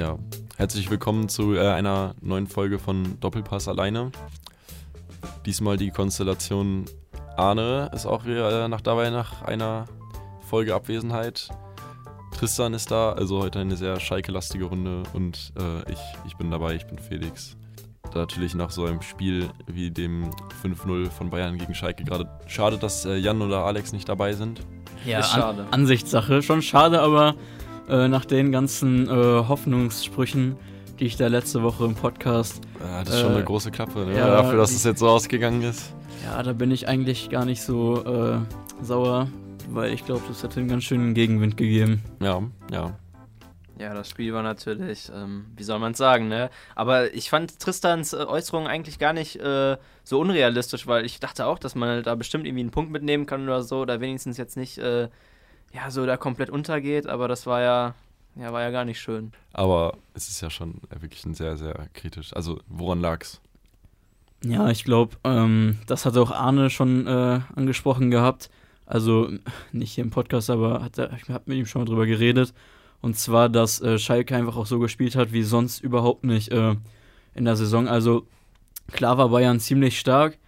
Ja, 0.00 0.16
herzlich 0.56 0.90
willkommen 0.90 1.28
zu 1.28 1.54
äh, 1.54 1.68
einer 1.68 2.14
neuen 2.22 2.46
Folge 2.46 2.78
von 2.78 3.20
Doppelpass 3.20 3.68
alleine. 3.68 4.12
Diesmal 5.44 5.76
die 5.76 5.90
Konstellation 5.90 6.86
Arne 7.36 7.90
ist 7.92 8.06
auch 8.06 8.24
wieder 8.24 8.64
äh, 8.64 8.68
nach 8.68 8.80
dabei 8.80 9.10
nach 9.10 9.42
einer 9.42 9.84
Folge 10.48 10.74
Abwesenheit. 10.74 11.50
Tristan 12.34 12.72
ist 12.72 12.90
da, 12.90 13.12
also 13.12 13.42
heute 13.42 13.58
eine 13.58 13.76
sehr 13.76 14.00
schalke-lastige 14.00 14.64
Runde 14.64 15.02
und 15.12 15.52
äh, 15.58 15.92
ich, 15.92 16.00
ich 16.26 16.34
bin 16.38 16.50
dabei, 16.50 16.76
ich 16.76 16.86
bin 16.86 16.98
Felix. 16.98 17.58
Da 18.10 18.20
natürlich 18.20 18.54
nach 18.54 18.70
so 18.70 18.86
einem 18.86 19.02
Spiel 19.02 19.50
wie 19.66 19.90
dem 19.90 20.30
5-0 20.64 21.10
von 21.10 21.28
Bayern 21.28 21.58
gegen 21.58 21.74
Schalke 21.74 22.04
gerade 22.04 22.26
schade, 22.46 22.78
dass 22.78 23.04
äh, 23.04 23.16
Jan 23.16 23.42
oder 23.42 23.66
Alex 23.66 23.92
nicht 23.92 24.08
dabei 24.08 24.32
sind. 24.32 24.62
Ja, 25.04 25.20
An 25.20 25.66
Ansichtssache. 25.70 26.40
Schon 26.40 26.62
schade, 26.62 27.02
aber 27.02 27.34
äh, 27.90 28.08
nach 28.08 28.24
den 28.24 28.52
ganzen 28.52 29.08
äh, 29.08 29.10
Hoffnungssprüchen, 29.10 30.56
die 30.98 31.06
ich 31.06 31.16
da 31.16 31.26
letzte 31.26 31.62
Woche 31.62 31.84
im 31.84 31.94
Podcast. 31.94 32.60
Ja, 32.78 33.02
das 33.02 33.14
ist 33.14 33.20
schon 33.20 33.32
eine 33.32 33.40
äh, 33.40 33.44
große 33.44 33.70
Klappe, 33.70 34.06
ne? 34.06 34.16
ja, 34.16 34.28
dafür, 34.28 34.58
dass 34.58 34.70
es 34.70 34.84
jetzt 34.84 35.00
so 35.00 35.08
ausgegangen 35.08 35.62
ist. 35.62 35.92
Ja, 36.24 36.42
da 36.42 36.52
bin 36.52 36.70
ich 36.70 36.86
eigentlich 36.86 37.30
gar 37.30 37.44
nicht 37.44 37.62
so 37.62 38.04
äh, 38.04 38.38
sauer, 38.82 39.28
weil 39.70 39.92
ich 39.92 40.04
glaube, 40.04 40.22
das 40.28 40.42
hätte 40.42 40.60
einen 40.60 40.68
ganz 40.68 40.84
schönen 40.84 41.14
Gegenwind 41.14 41.56
gegeben. 41.56 42.02
Ja, 42.20 42.42
ja. 42.70 42.94
Ja, 43.78 43.94
das 43.94 44.10
Spiel 44.10 44.34
war 44.34 44.42
natürlich, 44.42 45.10
ähm, 45.12 45.46
wie 45.56 45.62
soll 45.62 45.78
man 45.78 45.92
es 45.92 45.98
sagen, 45.98 46.28
ne? 46.28 46.50
Aber 46.74 47.14
ich 47.14 47.30
fand 47.30 47.58
Tristans 47.58 48.12
Äußerungen 48.12 48.68
eigentlich 48.68 48.98
gar 48.98 49.14
nicht 49.14 49.36
äh, 49.36 49.78
so 50.04 50.20
unrealistisch, 50.20 50.86
weil 50.86 51.06
ich 51.06 51.18
dachte 51.18 51.46
auch, 51.46 51.58
dass 51.58 51.74
man 51.74 52.02
da 52.02 52.14
bestimmt 52.14 52.46
irgendwie 52.46 52.60
einen 52.60 52.72
Punkt 52.72 52.92
mitnehmen 52.92 53.24
kann 53.24 53.44
oder 53.44 53.62
so, 53.62 53.80
oder 53.80 54.00
wenigstens 54.00 54.36
jetzt 54.36 54.58
nicht 54.58 54.76
äh, 54.76 55.08
ja, 55.72 55.90
so 55.90 56.06
da 56.06 56.16
komplett 56.16 56.50
untergeht, 56.50 57.06
aber 57.06 57.28
das 57.28 57.46
war 57.46 57.60
ja, 57.60 57.94
ja, 58.36 58.52
war 58.52 58.62
ja 58.62 58.70
gar 58.70 58.84
nicht 58.84 59.00
schön. 59.00 59.32
Aber 59.52 59.96
es 60.14 60.28
ist 60.28 60.40
ja 60.40 60.50
schon 60.50 60.80
wirklich 60.88 61.24
ein 61.24 61.34
sehr, 61.34 61.56
sehr 61.56 61.88
kritisch. 61.94 62.34
Also, 62.34 62.60
woran 62.68 63.00
lag's? 63.00 63.40
Ja, 64.42 64.70
ich 64.70 64.84
glaube, 64.84 65.16
ähm, 65.24 65.78
das 65.86 66.06
hat 66.06 66.16
auch 66.16 66.30
Arne 66.30 66.70
schon 66.70 67.06
äh, 67.06 67.40
angesprochen 67.54 68.10
gehabt. 68.10 68.50
Also 68.86 69.30
nicht 69.70 69.92
hier 69.92 70.02
im 70.02 70.10
Podcast, 70.10 70.50
aber 70.50 70.82
hat 70.82 70.98
er, 70.98 71.12
ich 71.12 71.28
habe 71.28 71.44
mit 71.46 71.58
ihm 71.58 71.66
schon 71.66 71.82
mal 71.82 71.86
drüber 71.86 72.06
geredet. 72.06 72.54
Und 73.02 73.16
zwar, 73.16 73.48
dass 73.48 73.80
äh, 73.80 73.98
Schalke 73.98 74.34
einfach 74.34 74.56
auch 74.56 74.66
so 74.66 74.78
gespielt 74.78 75.14
hat 75.14 75.32
wie 75.32 75.42
sonst 75.42 75.80
überhaupt 75.80 76.24
nicht 76.24 76.50
äh, 76.50 76.74
in 77.34 77.44
der 77.44 77.56
Saison. 77.56 77.86
Also 77.86 78.26
klar 78.90 79.16
war 79.18 79.28
Bayern 79.28 79.60
ziemlich 79.60 79.98
stark, 79.98 80.38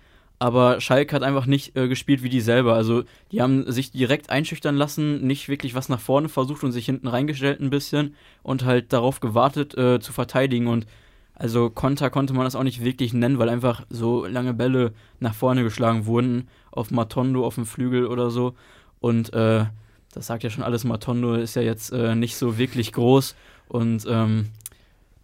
aber 0.43 0.81
Schalke 0.81 1.15
hat 1.15 1.23
einfach 1.23 1.47
nicht 1.47 1.77
äh, 1.77 1.87
gespielt 1.87 2.25
wie 2.25 2.29
die 2.29 2.41
selber. 2.41 2.75
Also 2.75 3.05
die 3.31 3.41
haben 3.41 3.71
sich 3.71 3.93
direkt 3.93 4.29
einschüchtern 4.29 4.75
lassen, 4.75 5.25
nicht 5.25 5.49
wirklich 5.49 5.77
was 5.77 5.89
nach 5.89 6.01
vorne 6.01 6.29
versucht 6.29 6.65
und 6.65 6.73
sich 6.73 6.84
hinten 6.84 7.07
reingestellt 7.07 7.61
ein 7.61 7.71
bisschen 7.71 8.17
und 8.43 8.65
halt 8.65 8.93
darauf 8.93 9.21
gewartet 9.21 9.79
äh, 9.79 10.01
zu 10.01 10.12
verteidigen. 10.12 10.67
Und 10.67 10.89
also 11.37 11.71
Konter 11.71 12.11
konnte 12.11 12.34
man 12.34 12.43
das 12.43 12.57
auch 12.57 12.65
nicht 12.65 12.83
wirklich 12.83 13.15
nennen, 13.15 13.39
weil 13.39 13.51
einfach 13.51 13.87
so 13.89 14.27
lange 14.27 14.53
Bälle 14.53 14.95
nach 15.21 15.33
vorne 15.33 15.62
geschlagen 15.62 16.07
wurden, 16.07 16.49
auf 16.73 16.91
Matondo, 16.91 17.47
auf 17.47 17.55
dem 17.55 17.65
Flügel 17.65 18.05
oder 18.09 18.31
so. 18.31 18.55
Und 18.99 19.33
äh, 19.34 19.67
das 20.12 20.27
sagt 20.27 20.43
ja 20.43 20.51
schon 20.51 20.65
alles, 20.65 20.83
Matondo 20.83 21.34
ist 21.34 21.55
ja 21.55 21.62
jetzt 21.62 21.93
äh, 21.93 22.17
nicht 22.17 22.34
so 22.34 22.59
wirklich 22.59 22.91
groß 22.91 23.37
und 23.69 24.05
ähm, 24.09 24.47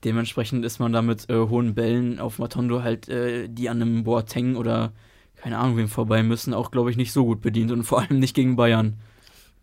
dementsprechend 0.04 0.64
ist 0.64 0.78
man 0.78 0.92
da 0.92 1.02
mit 1.02 1.28
äh, 1.30 1.36
hohen 1.36 1.74
Bällen 1.74 2.20
auf 2.20 2.38
Matondo 2.38 2.82
halt, 2.82 3.08
äh, 3.08 3.48
die 3.48 3.68
an 3.68 3.82
einem 3.82 4.04
Boateng 4.04 4.56
oder 4.56 4.92
keine 5.36 5.58
Ahnung 5.58 5.76
wem 5.76 5.88
vorbei 5.88 6.22
müssen, 6.22 6.52
auch 6.52 6.70
glaube 6.70 6.90
ich 6.90 6.96
nicht 6.96 7.12
so 7.12 7.24
gut 7.24 7.40
bedient 7.40 7.70
und 7.70 7.82
vor 7.84 8.00
allem 8.00 8.18
nicht 8.18 8.34
gegen 8.34 8.56
Bayern. 8.56 8.98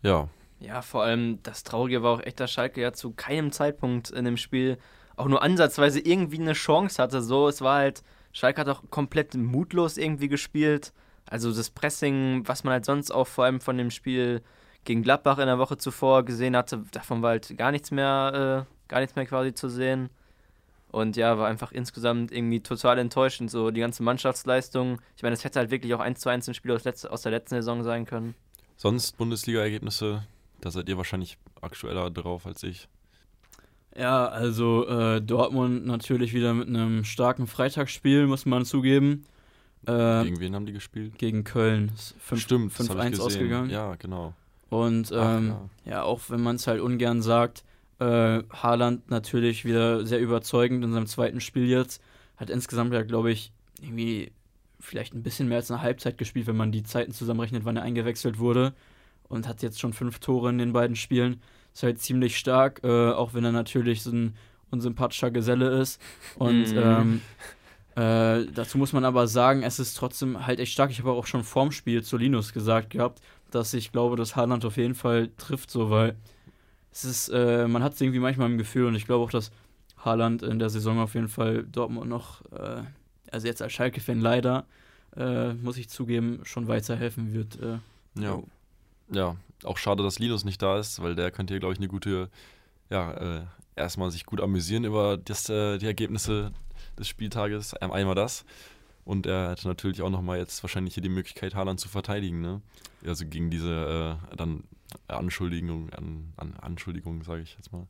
Ja. 0.02 0.28
Ja, 0.58 0.80
vor 0.80 1.02
allem 1.02 1.38
das 1.42 1.64
Traurige 1.64 2.02
war 2.02 2.12
auch 2.12 2.22
echt, 2.22 2.40
dass 2.40 2.50
Schalke 2.50 2.80
ja 2.80 2.92
zu 2.92 3.10
keinem 3.12 3.52
Zeitpunkt 3.52 4.10
in 4.10 4.24
dem 4.24 4.38
Spiel 4.38 4.78
auch 5.16 5.26
nur 5.26 5.42
ansatzweise 5.42 6.00
irgendwie 6.00 6.40
eine 6.40 6.54
Chance 6.54 7.02
hatte. 7.02 7.22
So, 7.22 7.48
es 7.48 7.60
war 7.60 7.78
halt, 7.78 8.02
Schalke 8.32 8.62
hat 8.62 8.68
auch 8.68 8.82
komplett 8.90 9.34
mutlos 9.34 9.98
irgendwie 9.98 10.28
gespielt. 10.28 10.92
Also 11.28 11.52
das 11.52 11.70
Pressing, 11.70 12.42
was 12.46 12.64
man 12.64 12.72
halt 12.72 12.84
sonst 12.84 13.10
auch 13.10 13.26
vor 13.26 13.44
allem 13.44 13.60
von 13.60 13.76
dem 13.76 13.90
Spiel 13.90 14.42
gegen 14.84 15.02
Gladbach 15.02 15.38
in 15.38 15.46
der 15.46 15.58
Woche 15.58 15.76
zuvor 15.76 16.24
gesehen 16.24 16.56
hatte, 16.56 16.84
davon 16.92 17.20
war 17.20 17.30
halt 17.30 17.56
gar 17.58 17.72
nichts 17.72 17.90
mehr, 17.90 18.66
äh, 18.66 18.88
gar 18.88 19.00
nichts 19.00 19.16
mehr 19.16 19.26
quasi 19.26 19.52
zu 19.52 19.68
sehen. 19.68 20.08
Und 20.96 21.14
ja, 21.18 21.36
war 21.36 21.46
einfach 21.46 21.72
insgesamt 21.72 22.32
irgendwie 22.32 22.60
total 22.60 22.96
enttäuschend. 22.96 23.50
So 23.50 23.70
die 23.70 23.80
ganze 23.80 24.02
Mannschaftsleistung. 24.02 24.98
Ich 25.14 25.22
meine, 25.22 25.34
es 25.34 25.44
hätte 25.44 25.58
halt 25.58 25.70
wirklich 25.70 25.92
auch 25.92 26.00
1 26.00 26.20
zu 26.20 26.30
1 26.30 26.48
ein 26.48 26.54
Spiel 26.54 26.72
aus, 26.72 26.84
letzte, 26.84 27.12
aus 27.12 27.20
der 27.20 27.32
letzten 27.32 27.56
Saison 27.56 27.82
sein 27.82 28.06
können. 28.06 28.34
Sonst 28.78 29.18
Bundesliga-Ergebnisse, 29.18 30.26
da 30.62 30.70
seid 30.70 30.88
ihr 30.88 30.96
wahrscheinlich 30.96 31.36
aktueller 31.60 32.10
drauf 32.10 32.46
als 32.46 32.62
ich. 32.62 32.88
Ja, 33.94 34.24
also 34.24 34.88
äh, 34.88 35.20
Dortmund 35.20 35.84
natürlich 35.84 36.32
wieder 36.32 36.54
mit 36.54 36.68
einem 36.68 37.04
starken 37.04 37.46
Freitagsspiel, 37.46 38.26
muss 38.26 38.46
man 38.46 38.64
zugeben. 38.64 39.26
Äh, 39.86 40.24
gegen 40.24 40.40
wen 40.40 40.54
haben 40.54 40.64
die 40.64 40.72
gespielt? 40.72 41.18
Gegen 41.18 41.44
Köln. 41.44 41.92
5, 42.20 42.40
Stimmt, 42.40 42.72
5-1 42.72 43.20
ausgegangen. 43.20 43.68
Ja, 43.68 43.96
genau. 43.96 44.32
Und 44.70 45.12
ähm, 45.12 45.18
Ach, 45.18 45.84
ja. 45.84 45.92
ja. 45.92 46.02
auch 46.04 46.22
wenn 46.30 46.42
man 46.42 46.56
es 46.56 46.66
halt 46.66 46.80
ungern 46.80 47.20
sagt, 47.20 47.64
äh, 47.98 48.42
Haaland 48.50 49.10
natürlich 49.10 49.64
wieder 49.64 50.04
sehr 50.04 50.20
überzeugend 50.20 50.84
in 50.84 50.92
seinem 50.92 51.06
zweiten 51.06 51.40
Spiel 51.40 51.66
jetzt. 51.66 52.02
Hat 52.36 52.50
insgesamt 52.50 52.92
ja, 52.92 53.02
glaube 53.02 53.30
ich, 53.30 53.52
irgendwie 53.80 54.32
vielleicht 54.78 55.14
ein 55.14 55.22
bisschen 55.22 55.48
mehr 55.48 55.58
als 55.58 55.70
eine 55.70 55.82
Halbzeit 55.82 56.18
gespielt, 56.18 56.46
wenn 56.46 56.56
man 56.56 56.72
die 56.72 56.82
Zeiten 56.82 57.12
zusammenrechnet, 57.12 57.64
wann 57.64 57.76
er 57.76 57.82
eingewechselt 57.82 58.38
wurde. 58.38 58.74
Und 59.28 59.48
hat 59.48 59.62
jetzt 59.62 59.80
schon 59.80 59.92
fünf 59.92 60.20
Tore 60.20 60.50
in 60.50 60.58
den 60.58 60.72
beiden 60.72 60.94
Spielen. 60.94 61.40
Ist 61.74 61.82
halt 61.82 62.00
ziemlich 62.00 62.36
stark, 62.36 62.80
äh, 62.84 63.10
auch 63.10 63.34
wenn 63.34 63.44
er 63.44 63.52
natürlich 63.52 64.02
so 64.02 64.10
ein 64.10 64.36
unsympathischer 64.70 65.30
Geselle 65.30 65.80
ist. 65.80 66.00
Und 66.36 66.72
mm. 66.72 66.78
ähm, 66.78 67.20
äh, 67.96 68.46
dazu 68.52 68.78
muss 68.78 68.92
man 68.92 69.04
aber 69.04 69.26
sagen, 69.26 69.62
es 69.62 69.78
ist 69.78 69.94
trotzdem 69.94 70.46
halt 70.46 70.60
echt 70.60 70.72
stark. 70.72 70.90
Ich 70.90 71.00
habe 71.00 71.12
auch 71.12 71.26
schon 71.26 71.42
vorm 71.42 71.72
Spiel 71.72 72.02
zu 72.02 72.16
Linus 72.16 72.52
gesagt 72.52 72.90
gehabt, 72.90 73.20
dass 73.50 73.74
ich 73.74 73.90
glaube, 73.90 74.16
dass 74.16 74.36
Haaland 74.36 74.64
auf 74.64 74.76
jeden 74.76 74.94
Fall 74.94 75.30
trifft, 75.38 75.70
so, 75.70 75.90
weil 75.90 76.14
es 76.96 77.04
ist, 77.04 77.28
äh, 77.28 77.68
man 77.68 77.82
hat 77.82 77.92
es 77.92 78.00
irgendwie 78.00 78.20
manchmal 78.20 78.50
im 78.50 78.56
Gefühl 78.56 78.86
und 78.86 78.94
ich 78.94 79.04
glaube 79.04 79.22
auch, 79.22 79.30
dass 79.30 79.50
Haaland 79.98 80.42
in 80.42 80.58
der 80.58 80.70
Saison 80.70 80.98
auf 80.98 81.14
jeden 81.14 81.28
Fall 81.28 81.64
Dortmund 81.64 82.08
noch, 82.08 82.40
äh, 82.52 82.82
also 83.30 83.46
jetzt 83.46 83.60
als 83.60 83.72
Schalke-Fan 83.74 84.20
leider, 84.20 84.64
äh, 85.14 85.52
muss 85.52 85.76
ich 85.76 85.90
zugeben, 85.90 86.40
schon 86.44 86.68
weiterhelfen 86.68 87.34
wird. 87.34 87.60
Äh. 87.60 87.78
ja. 88.22 88.42
Ja, 89.08 89.36
auch 89.62 89.78
schade, 89.78 90.02
dass 90.02 90.18
Linus 90.18 90.44
nicht 90.44 90.60
da 90.60 90.80
ist, 90.80 91.00
weil 91.00 91.14
der 91.14 91.30
könnte 91.30 91.54
hier, 91.54 91.60
glaube 91.60 91.74
ich, 91.74 91.78
eine 91.78 91.86
gute, 91.86 92.28
ja, 92.90 93.12
äh, 93.12 93.42
erstmal 93.76 94.10
sich 94.10 94.26
gut 94.26 94.40
amüsieren 94.40 94.82
über 94.82 95.16
das, 95.16 95.48
äh, 95.48 95.78
die 95.78 95.86
Ergebnisse 95.86 96.50
des 96.98 97.06
Spieltages. 97.06 97.74
Einmal 97.74 98.16
das. 98.16 98.44
Und 99.06 99.24
er 99.24 99.50
hätte 99.50 99.68
natürlich 99.68 100.02
auch 100.02 100.10
nochmal 100.10 100.38
jetzt 100.38 100.64
wahrscheinlich 100.64 100.94
hier 100.94 101.02
die 101.02 101.08
Möglichkeit, 101.08 101.54
Haaland 101.54 101.78
zu 101.78 101.88
verteidigen, 101.88 102.40
ne? 102.40 102.60
Also 103.06 103.24
gegen 103.24 103.50
diese 103.50 104.18
äh, 104.32 104.36
dann 104.36 104.64
Anschuldigung, 105.06 105.90
an, 105.90 106.32
an 106.36 106.54
Anschuldigung, 106.60 107.22
sage 107.22 107.42
ich 107.42 107.54
jetzt 107.54 107.72
mal. 107.72 107.86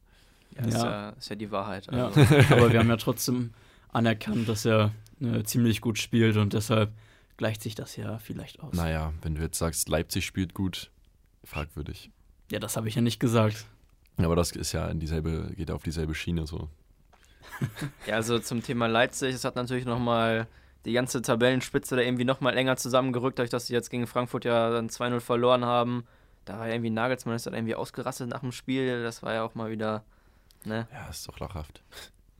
Ja, 0.55 0.61
ja. 0.61 0.69
Ist, 0.69 0.75
ja, 0.75 1.09
ist 1.11 1.29
ja 1.31 1.37
die 1.37 1.51
Wahrheit. 1.51 1.89
Also. 1.89 2.21
Ja. 2.21 2.41
Aber 2.51 2.71
wir 2.71 2.79
haben 2.79 2.91
ja 2.91 2.99
trotzdem 2.99 3.55
anerkannt, 3.89 4.47
dass 4.47 4.67
er 4.67 4.93
äh, 5.23 5.43
ziemlich 5.43 5.81
gut 5.81 5.99
spielt 5.99 6.37
und 6.37 6.53
deshalb 6.53 6.93
gleicht 7.39 7.63
sich 7.63 7.75
das 7.75 7.97
ja 7.97 8.19
vielleicht 8.19 8.61
aus. 8.61 8.75
Naja, 8.75 9.15
wenn 9.23 9.37
du 9.37 9.41
jetzt 9.41 9.59
sagst, 9.59 9.89
Leipzig 9.89 10.27
spielt 10.27 10.53
gut, 10.53 10.91
fragwürdig. 11.45 12.11
Ja, 12.53 12.59
das 12.59 12.77
habe 12.77 12.89
ich 12.89 12.95
ja 12.95 13.01
nicht 13.01 13.21
gesagt. 13.21 13.65
Aber 14.19 14.37
das 14.37 14.51
ist 14.53 14.73
ja 14.73 14.87
in 14.89 15.01
dieselbe, 15.01 15.51
geht 15.57 15.71
auf 15.71 15.83
dieselbe 15.83 16.15
Schiene 16.15 16.47
so. 16.47 16.69
ja, 18.07 18.17
also 18.17 18.39
zum 18.39 18.63
Thema 18.63 18.87
Leipzig, 18.87 19.35
es 19.35 19.45
hat 19.47 19.57
natürlich 19.57 19.87
nochmal 19.87 20.47
die 20.87 20.93
ganze 20.93 21.21
Tabellenspitze 21.21 21.97
da 21.97 22.03
irgendwie 22.03 22.25
nochmal 22.25 22.57
enger 22.57 22.77
zusammengerückt, 22.77 23.39
dadurch, 23.39 23.51
dass 23.51 23.67
sie 23.67 23.75
jetzt 23.75 23.91
gegen 23.91 24.07
Frankfurt 24.07 24.45
ja 24.45 24.71
dann 24.71 24.89
2-0 24.89 25.21
verloren 25.21 25.65
haben. 25.65 26.07
Da 26.45 26.59
war 26.59 26.69
ja 26.69 26.75
irgendwie 26.75 26.91
Nagelsmann 26.91 27.35
ist 27.35 27.47
dann 27.47 27.55
irgendwie 27.55 27.75
ausgerastet 27.75 28.29
nach 28.29 28.41
dem 28.41 28.53
Spiel. 28.53 29.03
Das 29.03 29.23
war 29.23 29.35
ja 29.35 29.43
auch 29.43 29.57
mal 29.57 29.71
wieder, 29.71 30.05
ne? 30.65 30.87
Ja, 30.93 31.09
ist 31.09 31.27
doch 31.27 31.39
lachhaft. 31.41 31.83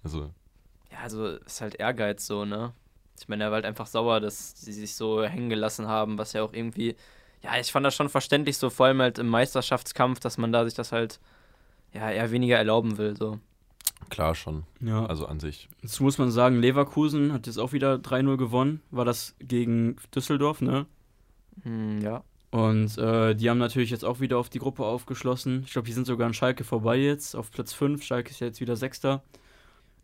Also. 0.05 0.31
Ja, 0.93 0.99
also 1.03 1.27
ist 1.27 1.61
halt 1.61 1.75
Ehrgeiz 1.75 2.27
so, 2.27 2.45
ne? 2.45 2.73
Ich 3.19 3.27
meine, 3.27 3.45
er 3.45 3.51
war 3.51 3.57
halt 3.57 3.67
einfach 3.67 3.87
sauer, 3.87 4.21
dass 4.21 4.61
sie 4.61 4.73
sich 4.73 4.95
so 4.95 5.25
hängen 5.25 5.49
gelassen 5.49 5.89
haben, 5.89 6.17
was 6.17 6.33
ja 6.33 6.43
auch 6.43 6.53
irgendwie, 6.53 6.95
ja, 7.43 7.59
ich 7.59 7.73
fand 7.73 7.85
das 7.85 7.97
schon 7.97 8.09
verständlich, 8.09 8.59
so 8.59 8.71
vor 8.71 8.87
allem 8.87 9.01
halt 9.01 9.19
im 9.19 9.27
Meisterschaftskampf, 9.27 10.21
dass 10.21 10.39
man 10.39 10.53
da 10.53 10.65
sich 10.65 10.75
das 10.75 10.93
halt, 10.93 11.19
ja, 11.93 12.11
eher 12.11 12.31
weniger 12.31 12.59
erlauben 12.59 12.99
will, 12.99 13.17
so. 13.17 13.41
Klar 14.09 14.35
schon. 14.35 14.65
Ja. 14.81 15.07
Also 15.07 15.27
an 15.27 15.41
sich. 15.41 15.69
Dazu 15.83 16.03
muss 16.03 16.19
man 16.19 16.31
sagen, 16.31 16.61
Leverkusen 16.61 17.33
hat 17.33 17.47
jetzt 17.47 17.59
auch 17.59 17.73
wieder 17.73 17.97
3-0 17.97 18.37
gewonnen. 18.37 18.81
War 18.91 19.05
das 19.05 19.35
gegen 19.41 19.97
Düsseldorf, 20.15 20.61
ne? 20.61 20.87
Hm, 21.63 22.01
ja. 22.01 22.23
Und 22.51 22.97
äh, 22.99 23.35
die 23.35 23.51
haben 23.51 23.59
natürlich 23.59 23.91
jetzt 23.91 24.05
auch 24.05 24.21
wieder 24.21 24.39
auf 24.39 24.49
die 24.49 24.61
Gruppe 24.61 24.85
aufgeschlossen. 24.85 25.63
Ich 25.67 25.73
glaube, 25.73 25.87
die 25.87 25.93
sind 25.93 26.07
sogar 26.07 26.27
an 26.27 26.35
Schalke 26.35 26.65
vorbei 26.65 26.97
jetzt, 26.97 27.35
auf 27.35 27.51
Platz 27.51 27.73
5. 27.73 28.03
Schalke 28.03 28.31
ist 28.31 28.41
ja 28.41 28.47
jetzt 28.47 28.61
wieder 28.61 28.77
Sechster. 28.77 29.23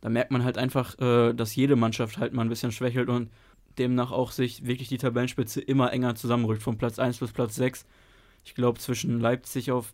Da 0.01 0.09
merkt 0.09 0.33
man 0.33 0.45
halt 0.45 0.59
einfach, 0.59 0.99
äh, 0.99 1.33
dass 1.33 1.55
jede 1.55 1.77
Mannschaft 1.77 2.19
halt 2.19 2.33
mal 2.33 2.43
ein 2.43 2.49
bisschen 2.49 2.73
schwächelt 2.73 3.09
und 3.09 3.31
demnach 3.79 4.11
auch 4.11 4.33
sich 4.33 4.67
wirklich 4.67 4.89
die 4.89 4.99
Tabellenspitze 4.99 5.61
immer 5.61 5.93
enger 5.93 6.15
zusammenrückt, 6.15 6.63
von 6.63 6.77
Platz 6.77 6.99
1 6.99 7.19
bis 7.19 7.33
Platz 7.33 7.55
6. 7.55 7.87
Ich 8.45 8.55
glaube, 8.55 8.81
zwischen 8.81 9.21
Leipzig 9.21 9.71
auf 9.71 9.93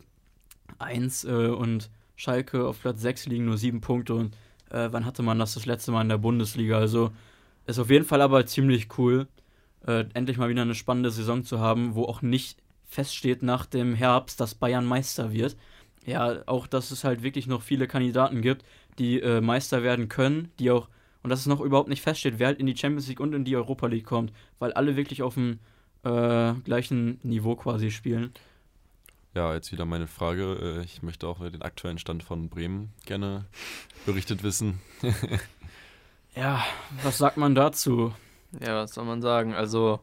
1 0.78 1.24
äh, 1.24 1.48
und 1.48 1.90
Schalke 2.18 2.66
auf 2.66 2.80
Platz 2.80 3.00
6 3.00 3.26
liegen 3.26 3.44
nur 3.44 3.56
sieben 3.56 3.80
Punkte 3.80 4.14
und 4.14 4.34
äh, 4.70 4.88
wann 4.90 5.06
hatte 5.06 5.22
man 5.22 5.38
das 5.38 5.54
das 5.54 5.66
letzte 5.66 5.92
Mal 5.92 6.02
in 6.02 6.08
der 6.08 6.18
Bundesliga? 6.18 6.76
Also 6.76 7.12
ist 7.66 7.78
auf 7.78 7.90
jeden 7.90 8.04
Fall 8.04 8.20
aber 8.20 8.44
ziemlich 8.44 8.98
cool, 8.98 9.28
äh, 9.86 10.04
endlich 10.14 10.36
mal 10.36 10.48
wieder 10.48 10.62
eine 10.62 10.74
spannende 10.74 11.12
Saison 11.12 11.44
zu 11.44 11.60
haben, 11.60 11.94
wo 11.94 12.04
auch 12.04 12.20
nicht 12.20 12.58
feststeht 12.86 13.44
nach 13.44 13.66
dem 13.66 13.94
Herbst, 13.94 14.40
dass 14.40 14.56
Bayern 14.56 14.84
Meister 14.84 15.32
wird. 15.32 15.56
Ja, 16.04 16.42
auch 16.46 16.66
dass 16.66 16.90
es 16.90 17.04
halt 17.04 17.22
wirklich 17.22 17.46
noch 17.46 17.62
viele 17.62 17.86
Kandidaten 17.86 18.42
gibt, 18.42 18.64
die 18.98 19.20
äh, 19.20 19.40
Meister 19.40 19.84
werden 19.84 20.08
können, 20.08 20.50
die 20.58 20.72
auch, 20.72 20.88
und 21.22 21.30
dass 21.30 21.40
es 21.40 21.46
noch 21.46 21.60
überhaupt 21.60 21.88
nicht 21.88 22.02
feststeht, 22.02 22.40
wer 22.40 22.48
halt 22.48 22.58
in 22.58 22.66
die 22.66 22.76
Champions 22.76 23.06
League 23.06 23.20
und 23.20 23.32
in 23.32 23.44
die 23.44 23.54
Europa 23.54 23.86
League 23.86 24.06
kommt, 24.06 24.32
weil 24.58 24.72
alle 24.72 24.96
wirklich 24.96 25.22
auf 25.22 25.34
dem 25.34 25.60
äh, 26.02 26.54
gleichen 26.64 27.20
Niveau 27.22 27.54
quasi 27.54 27.92
spielen. 27.92 28.32
Ja, 29.38 29.54
jetzt 29.54 29.70
wieder 29.70 29.84
meine 29.84 30.08
Frage. 30.08 30.80
Äh, 30.80 30.84
ich 30.84 31.04
möchte 31.04 31.28
auch 31.28 31.38
den 31.38 31.62
aktuellen 31.62 31.98
Stand 31.98 32.24
von 32.24 32.48
Bremen 32.48 32.92
gerne 33.06 33.44
berichtet 34.04 34.42
wissen. 34.42 34.80
ja, 36.34 36.64
was 37.04 37.18
sagt 37.18 37.36
man 37.36 37.54
dazu? 37.54 38.12
Ja, 38.60 38.82
was 38.82 38.94
soll 38.94 39.04
man 39.04 39.22
sagen? 39.22 39.54
Also, 39.54 40.00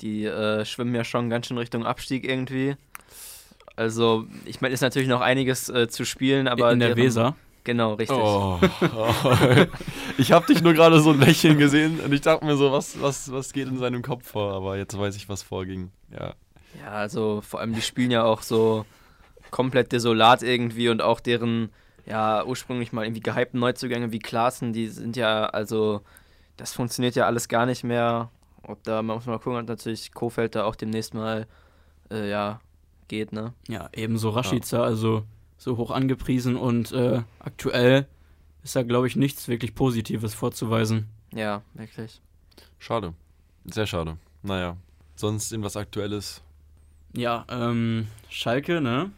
die 0.00 0.24
äh, 0.24 0.64
schwimmen 0.64 0.96
ja 0.96 1.04
schon 1.04 1.30
ganz 1.30 1.46
schön 1.46 1.58
Richtung 1.58 1.86
Abstieg 1.86 2.28
irgendwie. 2.28 2.74
Also, 3.76 4.26
ich 4.46 4.60
meine, 4.60 4.74
ist 4.74 4.80
natürlich 4.80 5.08
noch 5.08 5.20
einiges 5.20 5.68
äh, 5.68 5.86
zu 5.86 6.04
spielen, 6.04 6.48
aber. 6.48 6.72
In 6.72 6.80
der 6.80 6.96
Weser? 6.96 7.36
Genau, 7.62 7.94
richtig. 7.94 8.18
Oh, 8.18 8.58
oh. 8.96 9.36
ich 10.18 10.32
habe 10.32 10.52
dich 10.52 10.60
nur 10.60 10.74
gerade 10.74 10.98
so 10.98 11.10
ein 11.10 11.20
Lächeln 11.20 11.56
gesehen 11.56 12.00
und 12.00 12.12
ich 12.12 12.22
dachte 12.22 12.44
mir 12.44 12.56
so, 12.56 12.72
was, 12.72 13.00
was, 13.00 13.30
was 13.30 13.52
geht 13.52 13.68
in 13.68 13.78
seinem 13.78 14.02
Kopf 14.02 14.26
vor? 14.26 14.52
Aber 14.54 14.76
jetzt 14.76 14.98
weiß 14.98 15.14
ich, 15.14 15.28
was 15.28 15.44
vorging. 15.44 15.92
Ja. 16.10 16.34
Ja, 16.80 16.92
also 16.92 17.40
vor 17.40 17.60
allem 17.60 17.74
die 17.74 17.82
spielen 17.82 18.10
ja 18.10 18.24
auch 18.24 18.42
so 18.42 18.84
komplett 19.50 19.92
desolat 19.92 20.42
irgendwie 20.42 20.88
und 20.88 21.02
auch 21.02 21.20
deren 21.20 21.70
ja 22.06 22.44
ursprünglich 22.44 22.92
mal 22.92 23.04
irgendwie 23.04 23.20
gehypten 23.20 23.60
Neuzugänge 23.60 24.12
wie 24.12 24.18
Klaassen, 24.18 24.72
die 24.72 24.88
sind 24.88 25.16
ja, 25.16 25.46
also 25.46 26.02
das 26.56 26.72
funktioniert 26.72 27.14
ja 27.14 27.26
alles 27.26 27.48
gar 27.48 27.66
nicht 27.66 27.84
mehr. 27.84 28.30
Ob 28.62 28.82
da, 28.84 29.02
man 29.02 29.16
muss 29.16 29.26
mal 29.26 29.38
gucken, 29.38 29.60
ob 29.60 29.68
natürlich 29.68 30.12
Kofeld 30.12 30.54
da 30.54 30.64
auch 30.64 30.76
demnächst 30.76 31.14
mal 31.14 31.46
äh, 32.10 32.30
ja, 32.30 32.60
geht, 33.08 33.32
ne? 33.32 33.52
Ja, 33.68 33.88
ebenso 33.92 34.30
Rashica, 34.30 34.78
ja. 34.78 34.82
also 34.82 35.24
so 35.58 35.76
hoch 35.76 35.90
angepriesen 35.90 36.56
und 36.56 36.92
äh, 36.92 37.22
aktuell 37.38 38.06
ist 38.62 38.76
da, 38.76 38.82
glaube 38.82 39.06
ich, 39.06 39.16
nichts 39.16 39.48
wirklich 39.48 39.74
Positives 39.74 40.34
vorzuweisen. 40.34 41.08
Ja, 41.34 41.62
wirklich. 41.74 42.20
Schade. 42.78 43.14
Sehr 43.64 43.86
schade. 43.86 44.16
Naja, 44.42 44.76
sonst 45.14 45.52
irgendwas 45.52 45.76
Aktuelles? 45.76 46.42
Ja, 47.14 47.44
ähm, 47.48 48.06
Schalke, 48.30 48.80
ne? 48.80 49.10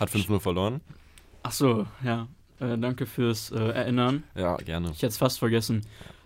Hat 0.00 0.10
5-0 0.10 0.40
verloren. 0.40 0.80
Ach 1.42 1.52
so, 1.52 1.86
ja. 2.02 2.28
Äh, 2.60 2.78
danke 2.78 3.06
fürs 3.06 3.50
äh, 3.50 3.58
Erinnern. 3.58 4.22
Ja, 4.34 4.56
gerne. 4.56 4.88
Ich 4.90 4.98
hätte 4.98 5.08
es 5.08 5.18
fast 5.18 5.38
vergessen. 5.38 5.84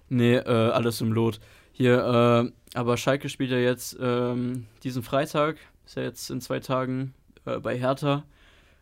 Nee, 0.09 0.37
äh, 0.37 0.71
alles 0.71 1.01
im 1.01 1.13
Lot. 1.13 1.41
Hier, 1.73 2.53
äh, 2.75 2.79
aber 2.79 2.97
Schalke 2.97 3.29
spielt 3.29 3.51
ja 3.51 3.59
jetzt 3.59 3.97
ähm, 4.01 4.67
diesen 4.85 5.03
Freitag, 5.03 5.57
ist 5.87 5.97
ja 5.97 6.03
jetzt 6.03 6.31
in 6.31 6.41
zwei 6.41 6.61
Tagen 6.61 7.15
äh, 7.45 7.59
bei 7.59 7.79
Hertha. 7.79 8.25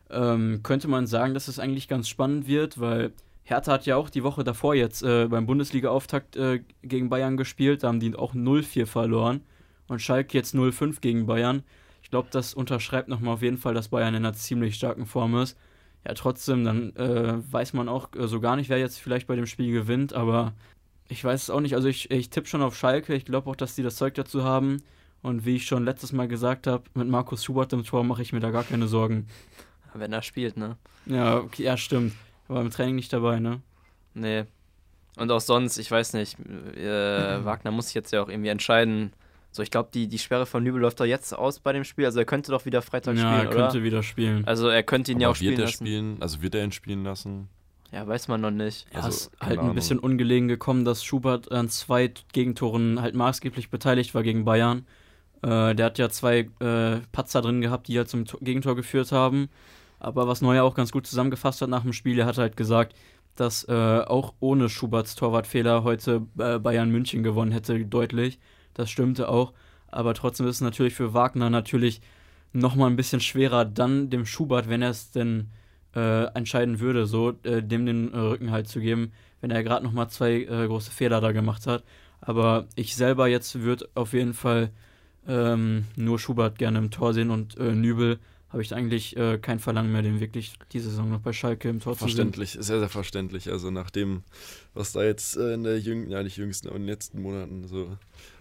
Ähm, 0.09 0.61
könnte 0.63 0.87
man 0.87 1.07
sagen, 1.07 1.33
dass 1.33 1.47
es 1.47 1.59
eigentlich 1.59 1.87
ganz 1.87 2.07
spannend 2.07 2.47
wird, 2.47 2.79
weil 2.79 3.11
Hertha 3.43 3.73
hat 3.73 3.85
ja 3.85 3.95
auch 3.95 4.09
die 4.09 4.23
Woche 4.23 4.43
davor 4.43 4.75
jetzt 4.75 5.03
äh, 5.03 5.27
beim 5.27 5.45
Bundesliga-Auftakt 5.45 6.37
gegen 6.83 7.09
Bayern 7.09 7.37
gespielt, 7.37 7.83
da 7.83 7.87
haben 7.87 7.99
die 7.99 8.15
auch 8.15 8.33
0-4 8.33 8.85
verloren 8.85 9.41
und 9.87 10.01
Schalke 10.01 10.37
jetzt 10.37 10.53
0-5 10.53 10.99
gegen 11.01 11.25
Bayern. 11.25 11.63
Ich 12.01 12.09
glaube, 12.09 12.29
das 12.31 12.53
unterschreibt 12.53 13.09
nochmal 13.09 13.35
auf 13.35 13.41
jeden 13.41 13.57
Fall, 13.57 13.73
dass 13.73 13.89
Bayern 13.89 14.15
in 14.15 14.25
einer 14.25 14.33
ziemlich 14.33 14.75
starken 14.75 15.05
Form 15.05 15.35
ist. 15.37 15.57
Ja, 16.05 16.13
trotzdem, 16.13 16.63
dann 16.63 16.95
äh, 16.95 17.41
weiß 17.51 17.73
man 17.73 17.89
auch 17.89 18.09
äh, 18.15 18.27
so 18.27 18.39
gar 18.39 18.55
nicht, 18.55 18.69
wer 18.69 18.77
jetzt 18.77 18.99
vielleicht 18.99 19.27
bei 19.27 19.35
dem 19.35 19.45
Spiel 19.45 19.73
gewinnt, 19.73 20.13
aber 20.13 20.53
ich 21.09 21.23
weiß 21.23 21.43
es 21.43 21.49
auch 21.49 21.59
nicht. 21.59 21.75
Also 21.75 21.87
ich, 21.87 22.11
ich 22.11 22.29
tippe 22.29 22.47
schon 22.47 22.61
auf 22.61 22.77
Schalke. 22.77 23.13
Ich 23.13 23.25
glaube 23.25 23.49
auch, 23.49 23.55
dass 23.55 23.75
die 23.75 23.83
das 23.83 23.95
Zeug 23.95 24.13
dazu 24.13 24.43
haben. 24.43 24.81
Und 25.21 25.45
wie 25.45 25.55
ich 25.55 25.65
schon 25.65 25.83
letztes 25.83 26.11
Mal 26.11 26.27
gesagt 26.27 26.67
habe, 26.67 26.83
mit 26.93 27.07
Markus 27.07 27.43
Schubert 27.43 27.73
im 27.73 27.83
Tor 27.83 28.03
mache 28.03 28.21
ich 28.21 28.33
mir 28.33 28.39
da 28.39 28.51
gar 28.51 28.63
keine 28.63 28.87
Sorgen. 28.87 29.27
Wenn 29.93 30.13
er 30.13 30.21
spielt, 30.21 30.57
ne? 30.57 30.77
Ja, 31.05 31.37
okay, 31.39 31.63
ja, 31.63 31.75
stimmt. 31.75 32.13
Aber 32.47 32.61
im 32.61 32.69
Training 32.69 32.95
nicht 32.95 33.11
dabei, 33.11 33.39
ne? 33.39 33.61
Nee. 34.13 34.45
Und 35.17 35.31
auch 35.31 35.41
sonst, 35.41 35.77
ich 35.77 35.89
weiß 35.89 36.13
nicht, 36.13 36.37
äh, 36.75 37.43
Wagner 37.45 37.71
muss 37.71 37.87
sich 37.87 37.95
jetzt 37.95 38.11
ja 38.11 38.21
auch 38.21 38.29
irgendwie 38.29 38.49
entscheiden, 38.49 39.11
so, 39.57 39.63
ich 39.63 39.71
glaube, 39.71 39.89
die, 39.93 40.07
die 40.07 40.19
Sperre 40.19 40.45
von 40.45 40.63
Nübel 40.63 40.79
läuft 40.79 40.99
doch 40.99 41.05
jetzt 41.05 41.33
aus 41.33 41.59
bei 41.59 41.73
dem 41.73 41.83
Spiel. 41.83 42.05
Also 42.05 42.19
er 42.19 42.25
könnte 42.25 42.51
doch 42.51 42.65
wieder 42.65 42.83
Freitag 42.83 43.15
ja, 43.15 43.21
spielen, 43.21 43.33
Ja, 43.33 43.43
er 43.43 43.49
könnte 43.49 43.83
wieder 43.83 44.03
spielen. 44.03 44.45
Also 44.45 44.69
er 44.69 44.83
könnte 44.83 45.11
ihn 45.11 45.17
Aber 45.17 45.23
ja 45.23 45.29
auch 45.29 45.35
spielen 45.35 45.51
wird 45.51 45.59
er 45.59 45.65
lassen. 45.65 45.85
Spielen? 45.85 46.17
Also 46.21 46.41
wird 46.43 46.55
er 46.55 46.63
ihn 46.63 46.71
spielen 46.71 47.03
lassen? 47.03 47.49
Ja, 47.91 48.07
weiß 48.07 48.27
man 48.27 48.41
noch 48.41 48.51
nicht. 48.51 48.85
Ja, 48.93 48.99
also, 48.99 49.09
ist 49.09 49.31
halt 49.39 49.59
ein 49.59 49.73
bisschen 49.73 49.97
ungelegen 49.97 50.47
gekommen, 50.47 50.85
dass 50.85 51.03
Schubert 51.03 51.51
an 51.51 51.69
zwei 51.69 52.13
Gegentoren 52.33 53.01
halt 53.01 53.15
maßgeblich 53.15 53.71
beteiligt 53.71 54.13
war 54.13 54.21
gegen 54.21 54.45
Bayern. 54.45 54.85
Äh, 55.41 55.73
der 55.73 55.87
hat 55.87 55.97
ja 55.97 56.09
zwei 56.09 56.49
äh, 56.59 56.99
Patzer 57.11 57.41
drin 57.41 57.61
gehabt, 57.61 57.87
die 57.87 57.97
halt 57.97 58.09
zum 58.09 58.25
Gegentor 58.25 58.75
geführt 58.75 59.11
haben. 59.11 59.49
Aber 59.99 60.27
was 60.27 60.41
Neuer 60.41 60.63
auch 60.63 60.75
ganz 60.75 60.91
gut 60.91 61.07
zusammengefasst 61.07 61.61
hat 61.63 61.69
nach 61.69 61.81
dem 61.81 61.93
Spiel, 61.93 62.19
er 62.19 62.27
hat 62.27 62.37
halt 62.37 62.57
gesagt, 62.57 62.95
dass 63.35 63.67
äh, 63.67 63.73
auch 63.73 64.35
ohne 64.39 64.69
Schuberts 64.69 65.15
Torwartfehler 65.15 65.83
heute 65.83 66.27
äh, 66.37 66.59
Bayern 66.59 66.91
München 66.91 67.23
gewonnen 67.23 67.51
hätte, 67.51 67.83
deutlich 67.83 68.37
das 68.77 68.89
stimmte 68.89 69.29
auch. 69.29 69.53
Aber 69.89 70.13
trotzdem 70.13 70.47
ist 70.47 70.55
es 70.55 70.61
natürlich 70.61 70.93
für 70.93 71.13
Wagner 71.13 71.49
natürlich 71.49 72.01
nochmal 72.53 72.89
ein 72.89 72.95
bisschen 72.95 73.21
schwerer, 73.21 73.65
dann 73.65 74.09
dem 74.09 74.25
Schubert, 74.25 74.69
wenn 74.69 74.81
er 74.81 74.91
es 74.91 75.11
denn 75.11 75.49
äh, 75.95 76.25
entscheiden 76.33 76.79
würde, 76.79 77.05
so 77.05 77.33
äh, 77.43 77.61
dem 77.61 77.85
den 77.85 78.13
äh, 78.13 78.17
Rücken 78.17 78.51
halt 78.51 78.67
zu 78.67 78.79
geben, 78.79 79.11
wenn 79.41 79.51
er 79.51 79.63
gerade 79.63 79.85
nochmal 79.85 80.09
zwei 80.09 80.41
äh, 80.41 80.67
große 80.67 80.91
Fehler 80.91 81.21
da 81.21 81.31
gemacht 81.31 81.67
hat. 81.67 81.83
Aber 82.21 82.67
ich 82.75 82.95
selber 82.95 83.27
jetzt 83.27 83.61
würde 83.61 83.89
auf 83.95 84.13
jeden 84.13 84.33
Fall 84.33 84.71
ähm, 85.27 85.85
nur 85.95 86.19
Schubert 86.19 86.57
gerne 86.57 86.79
im 86.79 86.91
Tor 86.91 87.13
sehen 87.13 87.31
und 87.31 87.57
äh, 87.57 87.73
Nübel 87.73 88.19
habe 88.49 88.61
ich 88.61 88.73
eigentlich 88.73 89.17
äh, 89.17 89.37
kein 89.37 89.59
Verlangen 89.59 89.91
mehr, 89.91 90.01
den 90.01 90.21
wirklich 90.21 90.53
diese 90.71 90.89
Saison 90.89 91.11
noch 91.11 91.19
bei 91.19 91.33
Schalke 91.33 91.69
im 91.69 91.81
Tor 91.81 91.93
zu 91.93 92.05
sehen. 92.05 92.07
Verständlich, 92.07 92.51
sehr, 92.51 92.79
sehr 92.79 92.89
verständlich. 92.89 93.51
Also 93.51 93.71
nach 93.71 93.89
dem, 93.89 94.23
was 94.73 94.93
da 94.93 95.03
jetzt 95.03 95.35
in 95.35 95.63
der 95.63 95.79
jüngsten, 95.79 96.11
ja 96.11 96.23
nicht 96.23 96.37
jüngsten, 96.37 96.67
aber 96.67 96.77
in 96.77 96.83
den 96.83 96.89
letzten 96.89 97.21
Monaten 97.21 97.67
so 97.67 97.97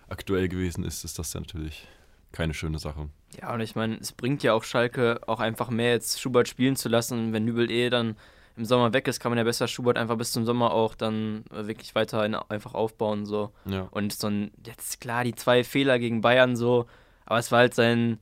aktuell 0.08 0.48
gewesen 0.48 0.84
ist, 0.84 1.04
ist 1.04 1.18
das 1.18 1.32
ja 1.32 1.40
natürlich 1.40 1.86
keine 2.32 2.54
schöne 2.54 2.78
Sache. 2.78 3.08
Ja, 3.40 3.54
und 3.54 3.60
ich 3.60 3.74
meine, 3.74 3.96
es 3.96 4.12
bringt 4.12 4.42
ja 4.42 4.52
auch 4.52 4.64
Schalke 4.64 5.20
auch 5.26 5.40
einfach 5.40 5.70
mehr, 5.70 5.92
jetzt 5.92 6.20
Schubert 6.20 6.48
spielen 6.48 6.76
zu 6.76 6.88
lassen. 6.88 7.32
Wenn 7.32 7.44
Nübel 7.44 7.70
eh 7.70 7.90
dann 7.90 8.16
im 8.56 8.64
Sommer 8.64 8.92
weg 8.92 9.06
ist, 9.08 9.20
kann 9.20 9.30
man 9.30 9.38
ja 9.38 9.44
besser 9.44 9.68
Schubert 9.68 9.98
einfach 9.98 10.16
bis 10.16 10.32
zum 10.32 10.44
Sommer 10.44 10.72
auch 10.72 10.94
dann 10.94 11.44
wirklich 11.50 11.94
weiter 11.94 12.22
einfach 12.50 12.74
aufbauen. 12.74 13.26
So. 13.26 13.52
Ja. 13.66 13.88
Und 13.90 14.12
so 14.12 14.28
ein, 14.28 14.50
jetzt 14.64 15.00
klar, 15.00 15.24
die 15.24 15.34
zwei 15.34 15.64
Fehler 15.64 15.98
gegen 15.98 16.20
Bayern 16.20 16.56
so, 16.56 16.86
aber 17.26 17.38
es 17.38 17.52
war 17.52 17.60
halt 17.60 17.74
sein, 17.74 18.18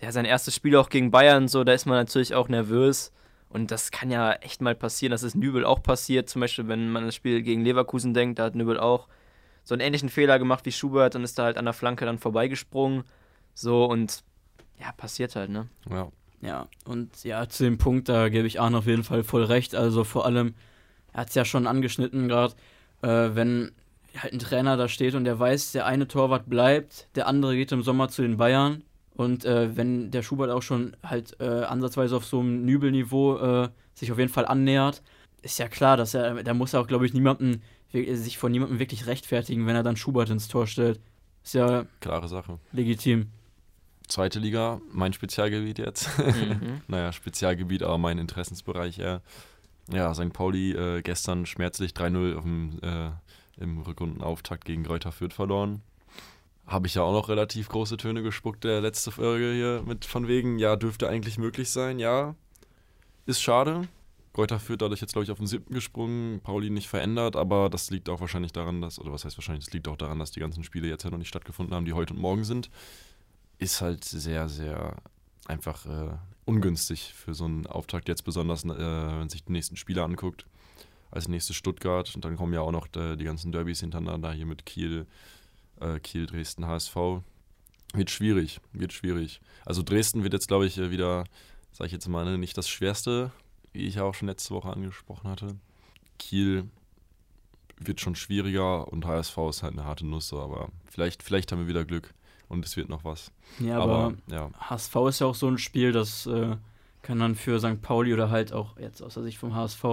ja, 0.00 0.12
sein 0.12 0.24
erstes 0.24 0.54
Spiel 0.54 0.76
auch 0.76 0.90
gegen 0.90 1.10
Bayern, 1.10 1.48
so, 1.48 1.64
da 1.64 1.72
ist 1.72 1.86
man 1.86 1.96
natürlich 1.96 2.34
auch 2.34 2.48
nervös. 2.48 3.12
Und 3.50 3.70
das 3.70 3.90
kann 3.90 4.10
ja 4.10 4.32
echt 4.32 4.60
mal 4.60 4.74
passieren. 4.74 5.10
Das 5.10 5.22
ist 5.22 5.34
Nübel 5.34 5.64
auch 5.64 5.82
passiert. 5.82 6.28
Zum 6.28 6.40
Beispiel, 6.40 6.68
wenn 6.68 6.90
man 6.90 7.06
das 7.06 7.14
Spiel 7.14 7.40
gegen 7.40 7.64
Leverkusen 7.64 8.12
denkt, 8.12 8.38
da 8.38 8.44
hat 8.44 8.54
Nübel 8.54 8.78
auch 8.78 9.08
so 9.68 9.74
einen 9.74 9.82
ähnlichen 9.82 10.08
Fehler 10.08 10.38
gemacht 10.38 10.64
wie 10.64 10.72
Schubert 10.72 11.14
und 11.14 11.24
ist 11.24 11.38
da 11.38 11.44
halt 11.44 11.58
an 11.58 11.66
der 11.66 11.74
Flanke 11.74 12.06
dann 12.06 12.18
vorbeigesprungen. 12.18 13.04
So 13.52 13.84
und 13.84 14.24
ja, 14.80 14.92
passiert 14.92 15.36
halt, 15.36 15.50
ne? 15.50 15.68
Ja. 15.90 16.08
Ja, 16.40 16.68
und 16.86 17.24
ja, 17.24 17.48
zu 17.48 17.64
dem 17.64 17.76
Punkt, 17.78 18.08
da 18.08 18.28
gebe 18.28 18.46
ich 18.46 18.60
Arne 18.60 18.78
auf 18.78 18.86
jeden 18.86 19.04
Fall 19.04 19.24
voll 19.24 19.42
recht. 19.44 19.74
Also 19.74 20.04
vor 20.04 20.24
allem, 20.24 20.54
er 21.12 21.22
hat 21.22 21.28
es 21.30 21.34
ja 21.34 21.44
schon 21.44 21.66
angeschnitten 21.66 22.28
gerade, 22.28 22.54
äh, 23.02 23.30
wenn 23.34 23.72
halt 24.16 24.32
ein 24.32 24.38
Trainer 24.38 24.78
da 24.78 24.88
steht 24.88 25.14
und 25.14 25.24
der 25.24 25.38
weiß, 25.38 25.72
der 25.72 25.84
eine 25.84 26.08
Torwart 26.08 26.48
bleibt, 26.48 27.08
der 27.14 27.26
andere 27.26 27.54
geht 27.54 27.72
im 27.72 27.82
Sommer 27.82 28.08
zu 28.08 28.22
den 28.22 28.38
Bayern. 28.38 28.84
Und 29.16 29.44
äh, 29.44 29.76
wenn 29.76 30.12
der 30.12 30.22
Schubert 30.22 30.50
auch 30.50 30.62
schon 30.62 30.96
halt 31.02 31.36
äh, 31.40 31.44
ansatzweise 31.44 32.16
auf 32.16 32.24
so 32.24 32.38
einem 32.40 32.64
Nübelniveau 32.64 33.64
äh, 33.64 33.68
sich 33.94 34.12
auf 34.12 34.18
jeden 34.18 34.32
Fall 34.32 34.46
annähert, 34.46 35.02
ist 35.42 35.58
ja 35.58 35.68
klar, 35.68 35.96
dass 35.96 36.14
er, 36.14 36.42
da 36.42 36.54
muss 36.54 36.72
er 36.72 36.80
auch, 36.80 36.86
glaube 36.86 37.04
ich, 37.04 37.12
niemanden 37.12 37.62
sich 37.92 38.38
von 38.38 38.52
niemandem 38.52 38.78
wirklich 38.78 39.06
rechtfertigen, 39.06 39.66
wenn 39.66 39.76
er 39.76 39.82
dann 39.82 39.96
Schubert 39.96 40.30
ins 40.30 40.48
Tor 40.48 40.66
stellt. 40.66 41.00
Ist 41.42 41.54
ja 41.54 41.86
klare 42.00 42.28
Sache. 42.28 42.58
Legitim. 42.72 43.28
Zweite 44.06 44.38
Liga, 44.38 44.80
mein 44.90 45.12
Spezialgebiet 45.12 45.78
jetzt. 45.78 46.08
Mhm. 46.18 46.82
naja, 46.88 47.12
Spezialgebiet, 47.12 47.82
aber 47.82 47.98
mein 47.98 48.18
Interessensbereich 48.18 48.98
eher. 48.98 49.22
Ja, 49.90 50.14
St. 50.14 50.32
Pauli 50.32 50.72
äh, 50.72 51.02
gestern 51.02 51.46
schmerzlich 51.46 51.92
3-0 51.92 52.82
äh, 52.82 53.10
im 53.58 53.80
Rückrundenauftakt 53.80 54.64
gegen 54.64 54.84
Greuther 54.84 55.12
Fürth 55.12 55.32
verloren. 55.32 55.82
Habe 56.66 56.86
ich 56.86 56.94
ja 56.94 57.02
auch 57.02 57.12
noch 57.12 57.30
relativ 57.30 57.68
große 57.68 57.96
Töne 57.96 58.22
gespuckt, 58.22 58.64
der 58.64 58.82
letzte 58.82 59.10
Folge 59.10 59.52
hier 59.52 59.82
mit 59.86 60.04
von 60.04 60.28
wegen, 60.28 60.58
ja, 60.58 60.76
dürfte 60.76 61.08
eigentlich 61.08 61.38
möglich 61.38 61.70
sein, 61.70 61.98
ja. 61.98 62.34
Ist 63.24 63.42
schade, 63.42 63.88
Reuter 64.38 64.60
führt 64.60 64.82
dadurch 64.82 65.00
jetzt, 65.00 65.12
glaube 65.12 65.24
ich, 65.24 65.32
auf 65.32 65.38
den 65.38 65.48
siebten 65.48 65.74
gesprungen, 65.74 66.40
Pauli 66.40 66.70
nicht 66.70 66.88
verändert, 66.88 67.34
aber 67.34 67.68
das 67.68 67.90
liegt 67.90 68.08
auch 68.08 68.20
wahrscheinlich 68.20 68.52
daran, 68.52 68.80
dass, 68.80 69.00
oder 69.00 69.12
was 69.12 69.24
heißt 69.24 69.36
wahrscheinlich, 69.36 69.66
es 69.66 69.72
liegt 69.72 69.88
auch 69.88 69.96
daran, 69.96 70.20
dass 70.20 70.30
die 70.30 70.38
ganzen 70.38 70.62
Spiele 70.62 70.88
jetzt 70.88 71.02
ja 71.02 71.10
noch 71.10 71.18
nicht 71.18 71.28
stattgefunden 71.28 71.74
haben, 71.74 71.84
die 71.84 71.92
heute 71.92 72.14
und 72.14 72.20
morgen 72.20 72.44
sind. 72.44 72.70
Ist 73.58 73.80
halt 73.80 74.04
sehr, 74.04 74.48
sehr 74.48 74.96
einfach 75.46 75.84
äh, 75.86 76.16
ungünstig 76.44 77.12
für 77.14 77.34
so 77.34 77.46
einen 77.46 77.66
Auftakt 77.66 78.08
jetzt 78.08 78.22
besonders, 78.22 78.64
äh, 78.64 78.68
wenn 78.68 79.18
man 79.18 79.28
sich 79.28 79.42
die 79.42 79.52
nächsten 79.52 79.76
Spiele 79.76 80.04
anguckt. 80.04 80.46
Als 81.10 81.26
nächstes 81.26 81.56
Stuttgart 81.56 82.14
und 82.14 82.24
dann 82.24 82.36
kommen 82.36 82.52
ja 82.52 82.60
auch 82.60 82.70
noch 82.70 82.86
die, 82.86 83.16
die 83.16 83.24
ganzen 83.24 83.50
Derbys 83.50 83.80
hintereinander 83.80 84.30
hier 84.32 84.46
mit 84.46 84.66
Kiel, 84.66 85.06
äh, 85.80 85.98
Kiel, 85.98 86.26
Dresden, 86.26 86.66
HSV. 86.66 86.94
Wird 87.94 88.10
schwierig, 88.10 88.60
wird 88.72 88.92
schwierig. 88.92 89.40
Also 89.64 89.82
Dresden 89.82 90.22
wird 90.22 90.34
jetzt, 90.34 90.46
glaube 90.46 90.66
ich, 90.66 90.78
äh, 90.78 90.90
wieder, 90.90 91.24
sage 91.72 91.86
ich 91.86 91.92
jetzt 91.92 92.06
mal, 92.06 92.24
ne, 92.24 92.38
nicht 92.38 92.56
das 92.58 92.68
Schwerste, 92.68 93.32
wie 93.78 93.86
ich 93.86 93.94
ja 93.94 94.02
auch 94.02 94.14
schon 94.14 94.26
letzte 94.26 94.52
Woche 94.54 94.70
angesprochen 94.70 95.30
hatte. 95.30 95.54
Kiel 96.18 96.64
wird 97.78 98.00
schon 98.00 98.16
schwieriger 98.16 98.88
und 98.88 99.06
HSV 99.06 99.38
ist 99.50 99.62
halt 99.62 99.74
eine 99.74 99.84
harte 99.84 100.04
Nuss, 100.04 100.32
aber 100.32 100.68
vielleicht, 100.86 101.22
vielleicht 101.22 101.52
haben 101.52 101.60
wir 101.60 101.68
wieder 101.68 101.84
Glück 101.84 102.12
und 102.48 102.64
es 102.64 102.76
wird 102.76 102.88
noch 102.88 103.04
was. 103.04 103.30
Ja, 103.60 103.78
aber, 103.78 103.98
aber 103.98 104.14
ja. 104.26 104.50
HSV 104.58 104.96
ist 105.08 105.20
ja 105.20 105.28
auch 105.28 105.36
so 105.36 105.46
ein 105.46 105.58
Spiel, 105.58 105.92
das 105.92 106.26
äh, 106.26 106.56
kann 107.02 107.20
dann 107.20 107.36
für 107.36 107.60
St. 107.60 107.80
Pauli 107.80 108.12
oder 108.12 108.30
halt 108.30 108.52
auch 108.52 108.76
jetzt 108.78 109.00
aus 109.00 109.14
der 109.14 109.22
Sicht 109.22 109.38
vom 109.38 109.54
HSV 109.54 109.84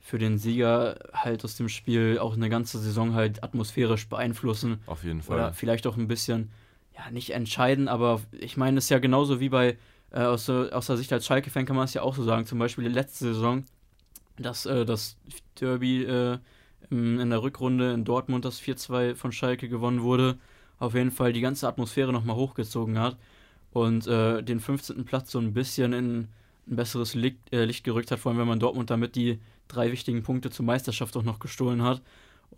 für 0.00 0.18
den 0.18 0.38
Sieger 0.38 0.98
halt 1.12 1.44
aus 1.44 1.56
dem 1.56 1.68
Spiel 1.68 2.18
auch 2.18 2.34
eine 2.34 2.48
ganze 2.48 2.78
Saison 2.78 3.12
halt 3.12 3.44
atmosphärisch 3.44 4.08
beeinflussen. 4.08 4.80
Auf 4.86 5.04
jeden 5.04 5.20
Fall. 5.20 5.36
Oder 5.36 5.52
vielleicht 5.52 5.86
auch 5.86 5.98
ein 5.98 6.08
bisschen, 6.08 6.50
ja, 6.96 7.10
nicht 7.10 7.30
entscheiden, 7.30 7.88
aber 7.88 8.22
ich 8.32 8.56
meine, 8.56 8.78
es 8.78 8.84
ist 8.84 8.90
ja 8.90 9.00
genauso 9.00 9.38
wie 9.38 9.50
bei, 9.50 9.76
äh, 10.10 10.20
aus, 10.20 10.46
der, 10.46 10.70
aus 10.72 10.86
der 10.86 10.96
Sicht 10.96 11.12
als 11.12 11.26
Schalke-Fan 11.26 11.66
kann 11.66 11.76
man 11.76 11.84
es 11.84 11.94
ja 11.94 12.02
auch 12.02 12.14
so 12.14 12.22
sagen, 12.22 12.46
zum 12.46 12.58
Beispiel 12.58 12.84
die 12.84 12.94
letzte 12.94 13.26
Saison, 13.26 13.64
dass 14.36 14.66
äh, 14.66 14.84
das 14.84 15.16
Derby 15.60 16.04
äh, 16.04 16.38
in 16.90 17.30
der 17.30 17.42
Rückrunde 17.42 17.92
in 17.92 18.04
Dortmund 18.04 18.44
das 18.44 18.60
4-2 18.60 19.14
von 19.14 19.32
Schalke 19.32 19.68
gewonnen 19.68 20.02
wurde, 20.02 20.38
auf 20.78 20.94
jeden 20.94 21.10
Fall 21.10 21.32
die 21.32 21.40
ganze 21.40 21.68
Atmosphäre 21.68 22.12
nochmal 22.12 22.36
hochgezogen 22.36 22.98
hat 22.98 23.16
und 23.72 24.06
äh, 24.06 24.42
den 24.42 24.60
15. 24.60 25.04
Platz 25.04 25.30
so 25.30 25.38
ein 25.38 25.52
bisschen 25.52 25.92
in 25.92 26.28
ein 26.68 26.76
besseres 26.76 27.14
Licht, 27.14 27.38
äh, 27.52 27.64
Licht, 27.64 27.84
gerückt 27.84 28.10
hat, 28.10 28.18
vor 28.18 28.30
allem 28.30 28.38
wenn 28.38 28.48
man 28.48 28.60
Dortmund 28.60 28.90
damit 28.90 29.16
die 29.16 29.38
drei 29.66 29.92
wichtigen 29.92 30.22
Punkte 30.22 30.50
zur 30.50 30.64
Meisterschaft 30.64 31.16
auch 31.16 31.22
noch 31.22 31.38
gestohlen 31.38 31.82
hat. 31.82 32.00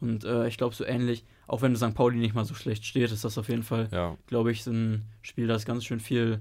Und 0.00 0.24
äh, 0.24 0.46
ich 0.46 0.56
glaube, 0.56 0.74
so 0.74 0.84
ähnlich, 0.84 1.24
auch 1.46 1.62
wenn 1.62 1.74
St. 1.74 1.94
Pauli 1.94 2.18
nicht 2.18 2.34
mal 2.34 2.44
so 2.44 2.54
schlecht 2.54 2.84
steht, 2.84 3.10
ist 3.10 3.24
das 3.24 3.38
auf 3.38 3.48
jeden 3.48 3.64
Fall, 3.64 3.88
ja. 3.90 4.16
glaube 4.26 4.52
ich, 4.52 4.64
ein 4.66 5.04
Spiel, 5.22 5.48
das 5.48 5.64
ganz 5.64 5.84
schön 5.84 6.00
viel 6.00 6.40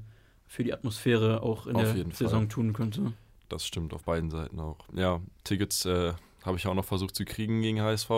für 0.49 0.63
die 0.63 0.73
Atmosphäre 0.73 1.43
auch 1.43 1.67
in 1.67 1.75
auf 1.75 1.93
der 1.93 2.05
Saison 2.11 2.41
Fall. 2.41 2.47
tun 2.47 2.73
könnte. 2.73 3.13
Das 3.49 3.65
stimmt, 3.65 3.93
auf 3.93 4.03
beiden 4.03 4.31
Seiten 4.31 4.59
auch. 4.59 4.77
Ja, 4.93 5.21
Tickets 5.43 5.85
äh, 5.85 6.13
habe 6.43 6.57
ich 6.57 6.67
auch 6.67 6.73
noch 6.73 6.85
versucht 6.85 7.15
zu 7.15 7.23
kriegen 7.23 7.61
gegen 7.61 7.81
HSV. 7.81 8.09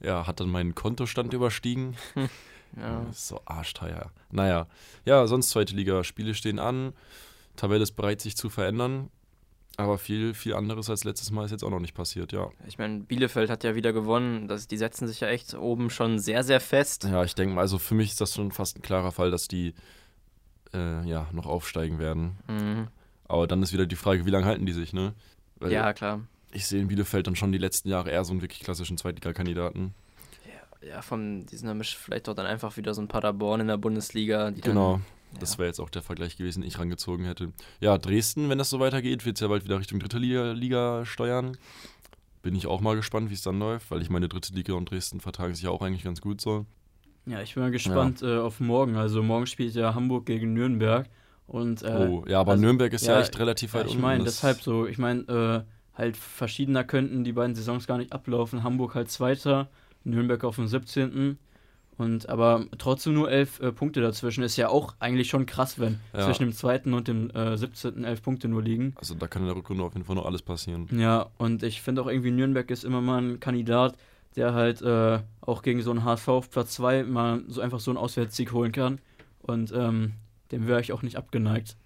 Ja, 0.00 0.26
hat 0.26 0.40
dann 0.40 0.48
meinen 0.48 0.74
Kontostand 0.74 1.34
überstiegen. 1.34 1.96
Ja. 2.76 3.06
So 3.10 3.40
arschteuer. 3.46 4.10
Naja, 4.30 4.66
ja, 5.06 5.26
sonst 5.28 5.48
zweite 5.48 5.74
Liga. 5.74 6.04
Spiele 6.04 6.34
stehen 6.34 6.58
an. 6.58 6.92
Tabelle 7.54 7.84
ist 7.84 7.92
bereit, 7.92 8.20
sich 8.20 8.36
zu 8.36 8.50
verändern. 8.50 9.08
Aber 9.78 9.96
viel, 9.96 10.34
viel 10.34 10.52
anderes 10.52 10.90
als 10.90 11.04
letztes 11.04 11.30
Mal 11.30 11.44
ist 11.46 11.52
jetzt 11.52 11.64
auch 11.64 11.70
noch 11.70 11.80
nicht 11.80 11.94
passiert, 11.94 12.32
ja. 12.32 12.50
Ich 12.66 12.76
meine, 12.76 13.00
Bielefeld 13.00 13.48
hat 13.48 13.64
ja 13.64 13.76
wieder 13.76 13.94
gewonnen. 13.94 14.46
Das, 14.48 14.66
die 14.66 14.76
setzen 14.76 15.06
sich 15.06 15.20
ja 15.20 15.28
echt 15.28 15.54
oben 15.54 15.88
schon 15.88 16.18
sehr, 16.18 16.42
sehr 16.42 16.60
fest. 16.60 17.04
Ja, 17.04 17.24
ich 17.24 17.34
denke 17.34 17.54
mal, 17.54 17.62
also 17.62 17.78
für 17.78 17.94
mich 17.94 18.10
ist 18.10 18.20
das 18.20 18.34
schon 18.34 18.52
fast 18.52 18.76
ein 18.76 18.82
klarer 18.82 19.12
Fall, 19.12 19.30
dass 19.30 19.48
die 19.48 19.72
äh, 20.76 21.08
ja 21.08 21.26
noch 21.32 21.46
aufsteigen 21.46 21.98
werden. 21.98 22.38
Mhm. 22.48 22.88
Aber 23.28 23.46
dann 23.46 23.62
ist 23.62 23.72
wieder 23.72 23.86
die 23.86 23.96
Frage, 23.96 24.26
wie 24.26 24.30
lange 24.30 24.46
halten 24.46 24.66
die 24.66 24.72
sich, 24.72 24.92
ne? 24.92 25.14
Weil 25.58 25.72
ja, 25.72 25.92
klar. 25.92 26.20
Ich 26.52 26.66
sehe 26.66 26.80
in 26.80 26.88
Bielefeld 26.88 27.26
dann 27.26 27.36
schon 27.36 27.52
die 27.52 27.58
letzten 27.58 27.88
Jahre 27.88 28.10
eher 28.10 28.24
so 28.24 28.32
einen 28.32 28.42
wirklich 28.42 28.60
klassischen 28.60 28.96
Zweitliga-Kandidaten. 28.96 29.94
Ja, 30.46 30.88
ja, 30.88 31.02
von 31.02 31.46
diesem 31.46 31.82
vielleicht 31.82 32.28
doch 32.28 32.34
dann 32.34 32.46
einfach 32.46 32.76
wieder 32.76 32.94
so 32.94 33.02
ein 33.02 33.08
Paderborn 33.08 33.60
in 33.60 33.66
der 33.66 33.78
Bundesliga. 33.78 34.50
genau. 34.50 35.00
Das 35.40 35.58
wäre 35.58 35.66
jetzt 35.66 35.80
auch 35.80 35.90
der 35.90 36.02
Vergleich 36.02 36.36
gewesen, 36.36 36.62
den 36.62 36.68
ich 36.68 36.78
rangezogen 36.78 37.26
hätte. 37.26 37.52
Ja, 37.80 37.98
Dresden, 37.98 38.48
wenn 38.48 38.58
das 38.58 38.70
so 38.70 38.80
weitergeht, 38.80 39.26
wird 39.26 39.36
es 39.36 39.40
ja 39.40 39.48
bald 39.48 39.64
wieder 39.64 39.78
Richtung 39.78 39.98
dritte 39.98 40.18
Liga, 40.18 40.52
Liga 40.52 41.04
steuern. 41.04 41.58
Bin 42.42 42.54
ich 42.54 42.66
auch 42.66 42.80
mal 42.80 42.96
gespannt, 42.96 43.28
wie 43.28 43.34
es 43.34 43.42
dann 43.42 43.58
läuft, 43.58 43.90
weil 43.90 44.00
ich 44.00 44.08
meine, 44.08 44.28
dritte 44.28 44.54
Liga 44.54 44.74
und 44.74 44.90
Dresden 44.90 45.20
vertragen 45.20 45.54
sich 45.54 45.64
ja 45.64 45.70
auch 45.70 45.82
eigentlich 45.82 46.04
ganz 46.04 46.20
gut 46.20 46.40
so. 46.40 46.64
Ja, 47.26 47.42
ich 47.42 47.54
bin 47.54 47.62
mal 47.64 47.70
gespannt 47.70 48.20
ja. 48.20 48.36
äh, 48.36 48.38
auf 48.38 48.60
morgen. 48.60 48.96
Also 48.96 49.22
morgen 49.22 49.46
spielt 49.46 49.74
ja 49.74 49.94
Hamburg 49.94 50.26
gegen 50.26 50.52
Nürnberg. 50.52 51.08
Und, 51.46 51.82
äh, 51.82 52.08
oh, 52.08 52.24
ja, 52.26 52.40
aber 52.40 52.52
also, 52.52 52.62
Nürnberg 52.62 52.92
ist 52.92 53.06
ja, 53.06 53.14
ja, 53.14 53.20
echt 53.20 53.38
relativ 53.38 53.74
weit 53.74 53.86
ja, 53.86 53.92
Ich 53.92 53.98
meine, 53.98 54.24
deshalb 54.24 54.62
so, 54.62 54.86
ich 54.86 54.98
meine, 54.98 55.22
äh, 55.22 55.98
halt 55.98 56.16
verschiedener 56.16 56.84
könnten 56.84 57.24
die 57.24 57.32
beiden 57.32 57.54
Saisons 57.54 57.86
gar 57.86 57.98
nicht 57.98 58.12
ablaufen. 58.12 58.62
Hamburg 58.62 58.94
halt 58.94 59.10
Zweiter, 59.10 59.68
Nürnberg 60.04 60.42
auf 60.44 60.56
dem 60.56 60.66
17. 60.66 61.38
Und 61.98 62.28
aber 62.28 62.66
trotzdem 62.76 63.14
nur 63.14 63.30
elf 63.30 63.58
äh, 63.60 63.72
Punkte 63.72 64.02
dazwischen 64.02 64.44
ist 64.44 64.56
ja 64.56 64.68
auch 64.68 64.94
eigentlich 64.98 65.30
schon 65.30 65.46
krass, 65.46 65.78
wenn 65.78 65.98
ja. 66.12 66.26
zwischen 66.26 66.42
dem 66.42 66.52
zweiten 66.52 66.92
und 66.92 67.08
dem 67.08 67.30
äh, 67.30 67.56
17. 67.56 68.04
elf 68.04 68.22
Punkte 68.22 68.48
nur 68.48 68.62
liegen. 68.62 68.92
Also 68.96 69.14
da 69.14 69.26
kann 69.26 69.42
in 69.42 69.48
der 69.48 69.56
Rückrunde 69.56 69.82
auf 69.82 69.94
jeden 69.94 70.04
Fall 70.04 70.16
noch 70.16 70.26
alles 70.26 70.42
passieren. 70.42 70.88
Ja, 70.92 71.30
und 71.38 71.62
ich 71.62 71.80
finde 71.80 72.02
auch 72.02 72.06
irgendwie 72.06 72.32
Nürnberg 72.32 72.70
ist 72.70 72.84
immer 72.84 73.00
mal 73.00 73.22
ein 73.22 73.40
Kandidat, 73.40 73.96
der 74.36 74.54
halt 74.54 74.82
äh, 74.82 75.20
auch 75.40 75.62
gegen 75.62 75.82
so 75.82 75.90
einen 75.90 76.04
HSV 76.04 76.28
auf 76.28 76.50
Platz 76.50 76.74
2 76.74 77.04
mal 77.04 77.42
so 77.48 77.60
einfach 77.60 77.80
so 77.80 77.90
einen 77.90 77.98
Auswärtssieg 77.98 78.52
holen 78.52 78.72
kann. 78.72 79.00
Und 79.40 79.72
ähm, 79.72 80.12
dem 80.52 80.66
wäre 80.66 80.80
ich 80.80 80.92
auch 80.92 81.02
nicht 81.02 81.16
abgeneigt. 81.16 81.76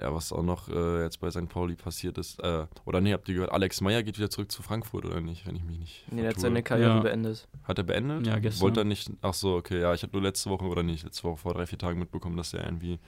Ja, 0.00 0.14
was 0.14 0.30
auch 0.30 0.42
noch 0.42 0.68
äh, 0.68 1.02
jetzt 1.02 1.20
bei 1.20 1.30
St. 1.30 1.48
Pauli 1.48 1.74
passiert 1.74 2.18
ist, 2.18 2.38
äh, 2.40 2.66
oder 2.84 3.00
nee, 3.00 3.14
habt 3.14 3.28
ihr 3.28 3.34
gehört, 3.34 3.52
Alex 3.52 3.80
Meyer 3.80 4.02
geht 4.02 4.18
wieder 4.18 4.28
zurück 4.28 4.52
zu 4.52 4.62
Frankfurt, 4.62 5.06
oder 5.06 5.22
nicht, 5.22 5.46
wenn 5.46 5.56
ich 5.56 5.64
mich 5.64 5.78
nicht 5.78 6.12
Nee, 6.12 6.22
er 6.22 6.30
hat 6.30 6.40
seine 6.40 6.62
Karriere 6.62 6.96
ja. 6.96 7.00
beendet. 7.00 7.48
Hat 7.64 7.78
er 7.78 7.84
beendet? 7.84 8.26
Ja, 8.26 8.38
gestern. 8.38 8.60
Wollte 8.60 8.80
er 8.82 8.84
nicht, 8.84 9.10
ach 9.22 9.32
so, 9.32 9.54
okay, 9.54 9.80
ja, 9.80 9.94
ich 9.94 10.02
habe 10.02 10.12
nur 10.12 10.22
letzte 10.22 10.50
Woche, 10.50 10.66
oder 10.66 10.82
nicht, 10.82 11.02
letzte 11.04 11.24
Woche 11.24 11.38
vor 11.38 11.54
drei, 11.54 11.64
vier 11.64 11.78
Tagen 11.78 11.98
mitbekommen, 11.98 12.36
dass 12.36 12.52
er 12.52 12.64
irgendwie 12.64 12.98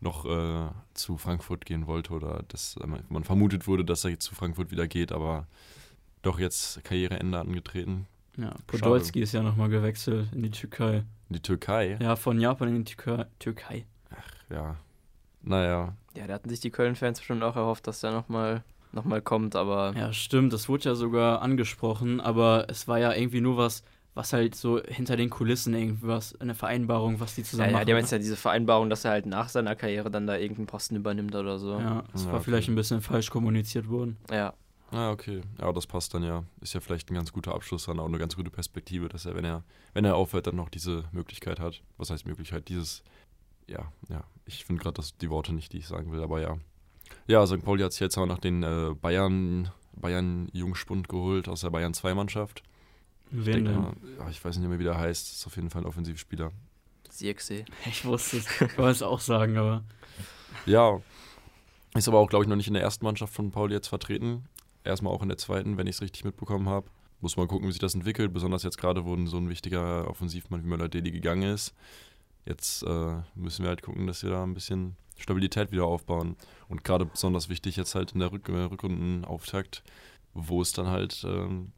noch 0.00 0.26
äh, 0.26 0.68
zu 0.92 1.16
Frankfurt 1.16 1.64
gehen 1.64 1.86
wollte, 1.86 2.12
oder 2.12 2.44
dass 2.48 2.76
äh, 2.76 2.86
man 3.08 3.24
vermutet 3.24 3.66
wurde, 3.66 3.86
dass 3.86 4.04
er 4.04 4.10
jetzt 4.10 4.24
zu 4.24 4.34
Frankfurt 4.34 4.70
wieder 4.70 4.86
geht, 4.86 5.12
aber 5.12 5.46
doch 6.28 6.38
jetzt 6.38 6.84
Karriereende 6.84 7.38
angetreten. 7.38 8.06
Ja, 8.36 8.54
Podolski 8.66 9.20
ist 9.20 9.32
ja 9.32 9.42
nochmal 9.42 9.68
gewechselt 9.68 10.28
in 10.32 10.42
die 10.42 10.50
Türkei. 10.50 11.04
In 11.28 11.34
die 11.34 11.40
Türkei? 11.42 11.98
Ja, 12.00 12.14
von 12.14 12.40
Japan 12.40 12.68
in 12.68 12.84
die 12.84 12.94
Türkei. 13.38 13.86
Ach, 14.10 14.50
ja, 14.50 14.76
naja. 15.42 15.96
Ja, 16.14 16.26
da 16.26 16.34
hatten 16.34 16.48
sich 16.48 16.60
die 16.60 16.70
Köln-Fans 16.70 17.18
bestimmt 17.18 17.42
auch 17.42 17.56
erhofft, 17.56 17.86
dass 17.86 18.00
der 18.00 18.12
nochmal 18.12 18.62
noch 18.92 19.04
mal 19.04 19.20
kommt, 19.20 19.56
aber. 19.56 19.92
Ja, 19.96 20.12
stimmt, 20.12 20.52
das 20.52 20.68
wurde 20.68 20.84
ja 20.84 20.94
sogar 20.94 21.42
angesprochen, 21.42 22.20
aber 22.20 22.66
es 22.68 22.88
war 22.88 22.98
ja 22.98 23.12
irgendwie 23.12 23.40
nur 23.40 23.56
was, 23.56 23.82
was 24.14 24.32
halt 24.32 24.54
so 24.54 24.82
hinter 24.82 25.16
den 25.16 25.30
Kulissen 25.30 25.74
irgendwas, 25.74 26.38
eine 26.40 26.54
Vereinbarung, 26.54 27.20
was 27.20 27.34
die 27.34 27.42
zusammen 27.42 27.70
ja, 27.70 27.72
machen. 27.72 27.80
Ja, 27.80 27.84
die 27.86 27.92
haben 27.92 28.00
jetzt 28.00 28.12
ja 28.12 28.18
diese 28.18 28.36
Vereinbarung, 28.36 28.90
dass 28.90 29.04
er 29.04 29.12
halt 29.12 29.26
nach 29.26 29.48
seiner 29.48 29.74
Karriere 29.76 30.10
dann 30.10 30.26
da 30.26 30.36
irgendeinen 30.36 30.66
Posten 30.66 30.96
übernimmt 30.96 31.34
oder 31.34 31.58
so. 31.58 31.78
Ja, 31.78 32.04
das 32.12 32.24
ja, 32.24 32.28
war 32.28 32.36
okay. 32.36 32.44
vielleicht 32.44 32.68
ein 32.68 32.74
bisschen 32.74 33.00
falsch 33.00 33.30
kommuniziert 33.30 33.88
worden. 33.88 34.16
Ja. 34.30 34.54
Ah, 34.90 35.10
okay. 35.10 35.42
Ja, 35.60 35.72
das 35.72 35.86
passt 35.86 36.14
dann 36.14 36.22
ja. 36.22 36.44
Ist 36.60 36.72
ja 36.72 36.80
vielleicht 36.80 37.10
ein 37.10 37.14
ganz 37.14 37.32
guter 37.32 37.54
Abschluss 37.54 37.84
dann, 37.84 38.00
auch 38.00 38.06
eine 38.06 38.18
ganz 38.18 38.36
gute 38.36 38.50
Perspektive, 38.50 39.08
dass 39.08 39.26
er, 39.26 39.34
wenn 39.34 39.44
er, 39.44 39.62
wenn 39.92 40.04
er 40.04 40.16
aufhört, 40.16 40.46
dann 40.46 40.56
noch 40.56 40.70
diese 40.70 41.04
Möglichkeit 41.12 41.60
hat. 41.60 41.82
Was 41.98 42.10
heißt 42.10 42.26
Möglichkeit? 42.26 42.68
Dieses 42.68 43.02
ja, 43.68 43.92
ja. 44.08 44.24
Ich 44.46 44.64
finde 44.64 44.82
gerade 44.82 45.02
die 45.20 45.30
Worte 45.30 45.52
nicht, 45.52 45.72
die 45.72 45.78
ich 45.78 45.86
sagen 45.86 46.10
will, 46.10 46.22
aber 46.22 46.40
ja. 46.40 46.58
Ja, 47.26 47.46
St. 47.46 47.62
Pauli 47.62 47.82
hat 47.82 47.92
sich 47.92 48.00
jetzt 48.00 48.16
auch 48.16 48.26
noch 48.26 48.38
den 48.38 48.62
äh, 48.62 48.94
Bayern, 49.00 49.70
Bayern 49.92 50.48
Jungspund 50.52 51.08
geholt 51.08 51.48
aus 51.48 51.60
der 51.60 51.70
Bayern 51.70 51.94
2 51.94 52.14
Mannschaft. 52.14 52.62
Wen 53.30 53.66
ich, 53.66 53.72
denke, 53.72 53.96
ja, 54.18 54.30
ich 54.30 54.42
weiß 54.42 54.56
nicht 54.56 54.68
mehr, 54.68 54.78
wie 54.78 54.84
der 54.84 54.98
heißt. 54.98 55.32
Ist 55.32 55.46
auf 55.46 55.56
jeden 55.56 55.68
Fall 55.68 55.82
ein 55.82 55.86
Offensivspieler. 55.86 56.50
Sierksee. 57.10 57.66
Ich 57.84 58.04
wusste 58.06 58.38
es. 58.38 58.46
Ich 58.60 58.78
wollte 58.78 58.92
es 58.92 59.02
auch 59.02 59.20
sagen, 59.20 59.58
aber. 59.58 59.84
Ja. 60.64 61.00
Ist 61.94 62.08
aber 62.08 62.18
auch, 62.18 62.28
glaube 62.28 62.44
ich, 62.44 62.48
noch 62.48 62.56
nicht 62.56 62.68
in 62.68 62.74
der 62.74 62.82
ersten 62.82 63.04
Mannschaft 63.04 63.34
von 63.34 63.50
Pauli 63.50 63.74
jetzt 63.74 63.88
vertreten. 63.88 64.44
Erstmal 64.84 65.12
auch 65.12 65.22
in 65.22 65.28
der 65.28 65.38
zweiten, 65.38 65.76
wenn 65.76 65.86
ich 65.86 65.96
es 65.96 66.02
richtig 66.02 66.24
mitbekommen 66.24 66.68
habe. 66.68 66.88
Muss 67.20 67.36
mal 67.36 67.46
gucken, 67.46 67.66
wie 67.66 67.72
sich 67.72 67.80
das 67.80 67.94
entwickelt. 67.94 68.32
Besonders 68.32 68.62
jetzt 68.62 68.78
gerade, 68.78 69.04
wo 69.04 69.16
so 69.26 69.36
ein 69.36 69.48
wichtiger 69.48 70.08
Offensivmann 70.08 70.62
wie 70.62 70.68
Möller-Deli 70.68 71.10
gegangen 71.10 71.54
ist. 71.54 71.74
Jetzt 72.46 72.82
äh, 72.84 73.16
müssen 73.34 73.64
wir 73.64 73.68
halt 73.68 73.82
gucken, 73.82 74.06
dass 74.06 74.22
wir 74.22 74.30
da 74.30 74.42
ein 74.42 74.54
bisschen 74.54 74.96
Stabilität 75.18 75.72
wieder 75.72 75.84
aufbauen. 75.84 76.36
Und 76.68 76.84
gerade 76.84 77.04
besonders 77.04 77.48
wichtig 77.48 77.76
jetzt 77.76 77.94
halt 77.94 78.12
in 78.12 78.20
der 78.20 78.32
Rück 78.32 78.48
äh, 78.48 78.52
Rückrundenauftakt, 78.52 79.82
wo 80.32 80.62
es 80.62 80.72
dann 80.72 80.86
halt 80.86 81.24
ähm, 81.26 81.72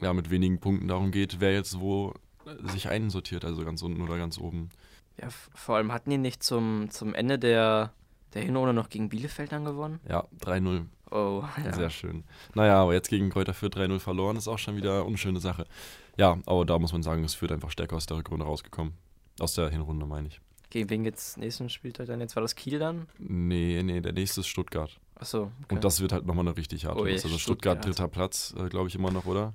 ja, 0.00 0.12
mit 0.12 0.30
wenigen 0.30 0.60
Punkten 0.60 0.88
darum 0.88 1.10
geht, 1.10 1.40
wer 1.40 1.52
jetzt 1.52 1.80
wo 1.80 2.14
äh, 2.46 2.68
sich 2.70 2.88
einsortiert, 2.88 3.44
also 3.44 3.64
ganz 3.64 3.82
unten 3.82 4.02
oder 4.02 4.16
ganz 4.18 4.38
oben. 4.38 4.70
Ja, 5.20 5.28
vor 5.30 5.76
allem 5.76 5.92
hatten 5.92 6.10
die 6.10 6.18
nicht 6.18 6.42
zum, 6.42 6.90
zum 6.90 7.14
Ende 7.14 7.38
der, 7.38 7.92
der 8.36 8.44
Hinrunde 8.44 8.72
noch 8.72 8.88
gegen 8.88 9.08
Bielefeld 9.08 9.52
dann 9.52 9.64
gewonnen? 9.64 10.00
Ja, 10.08 10.26
3-0. 10.40 10.86
Oh, 11.10 11.44
ja. 11.64 11.72
Sehr 11.72 11.90
schön. 11.90 12.24
Naja, 12.54 12.82
aber 12.82 12.94
jetzt 12.94 13.08
gegen 13.08 13.30
Kräuter 13.30 13.54
Fürth 13.54 13.76
3-0 13.76 13.98
verloren, 13.98 14.36
ist 14.36 14.48
auch 14.48 14.58
schon 14.58 14.76
wieder 14.76 14.94
eine 14.94 15.04
unschöne 15.04 15.40
Sache. 15.40 15.66
Ja, 16.16 16.38
aber 16.46 16.64
da 16.64 16.78
muss 16.78 16.92
man 16.92 17.02
sagen, 17.02 17.24
es 17.24 17.34
führt 17.34 17.52
einfach 17.52 17.70
stärker 17.70 17.96
aus 17.96 18.06
der 18.06 18.16
Rückrunde 18.16 18.44
rausgekommen. 18.44 18.94
Aus 19.38 19.54
der 19.54 19.68
Hinrunde, 19.68 20.06
meine 20.06 20.28
ich. 20.28 20.40
Gegen 20.70 20.90
wen 20.90 21.04
geht's 21.04 21.36
nächsten 21.36 21.68
Spieltag 21.68 22.06
dann? 22.06 22.20
Jetzt 22.20 22.34
war 22.34 22.42
das 22.42 22.54
Kiel 22.54 22.78
dann? 22.78 23.06
Nee, 23.18 23.82
nee, 23.82 24.00
der 24.00 24.12
nächste 24.12 24.40
ist 24.40 24.48
Stuttgart. 24.48 24.98
Achso. 25.14 25.52
Okay. 25.64 25.74
Und 25.74 25.84
das 25.84 26.00
wird 26.00 26.12
halt 26.12 26.26
nochmal 26.26 26.46
eine 26.46 26.56
richtig 26.56 26.86
harte 26.86 27.00
oh, 27.00 27.04
Also 27.04 27.28
Stuttgart, 27.28 27.40
Stuttgart 27.40 27.84
dritter 27.84 28.08
Platz, 28.08 28.54
äh, 28.58 28.68
glaube 28.68 28.88
ich 28.88 28.94
immer 28.94 29.10
noch, 29.10 29.26
oder? 29.26 29.52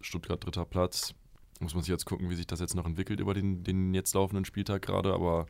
Stuttgart 0.00 0.44
dritter 0.44 0.64
Platz. 0.64 1.14
Muss 1.60 1.74
man 1.74 1.82
sich 1.82 1.90
jetzt 1.90 2.04
gucken, 2.04 2.30
wie 2.30 2.34
sich 2.34 2.46
das 2.46 2.60
jetzt 2.60 2.74
noch 2.74 2.84
entwickelt 2.84 3.20
über 3.20 3.32
den, 3.32 3.62
den 3.62 3.94
jetzt 3.94 4.14
laufenden 4.14 4.44
Spieltag 4.44 4.82
gerade, 4.82 5.14
aber 5.14 5.46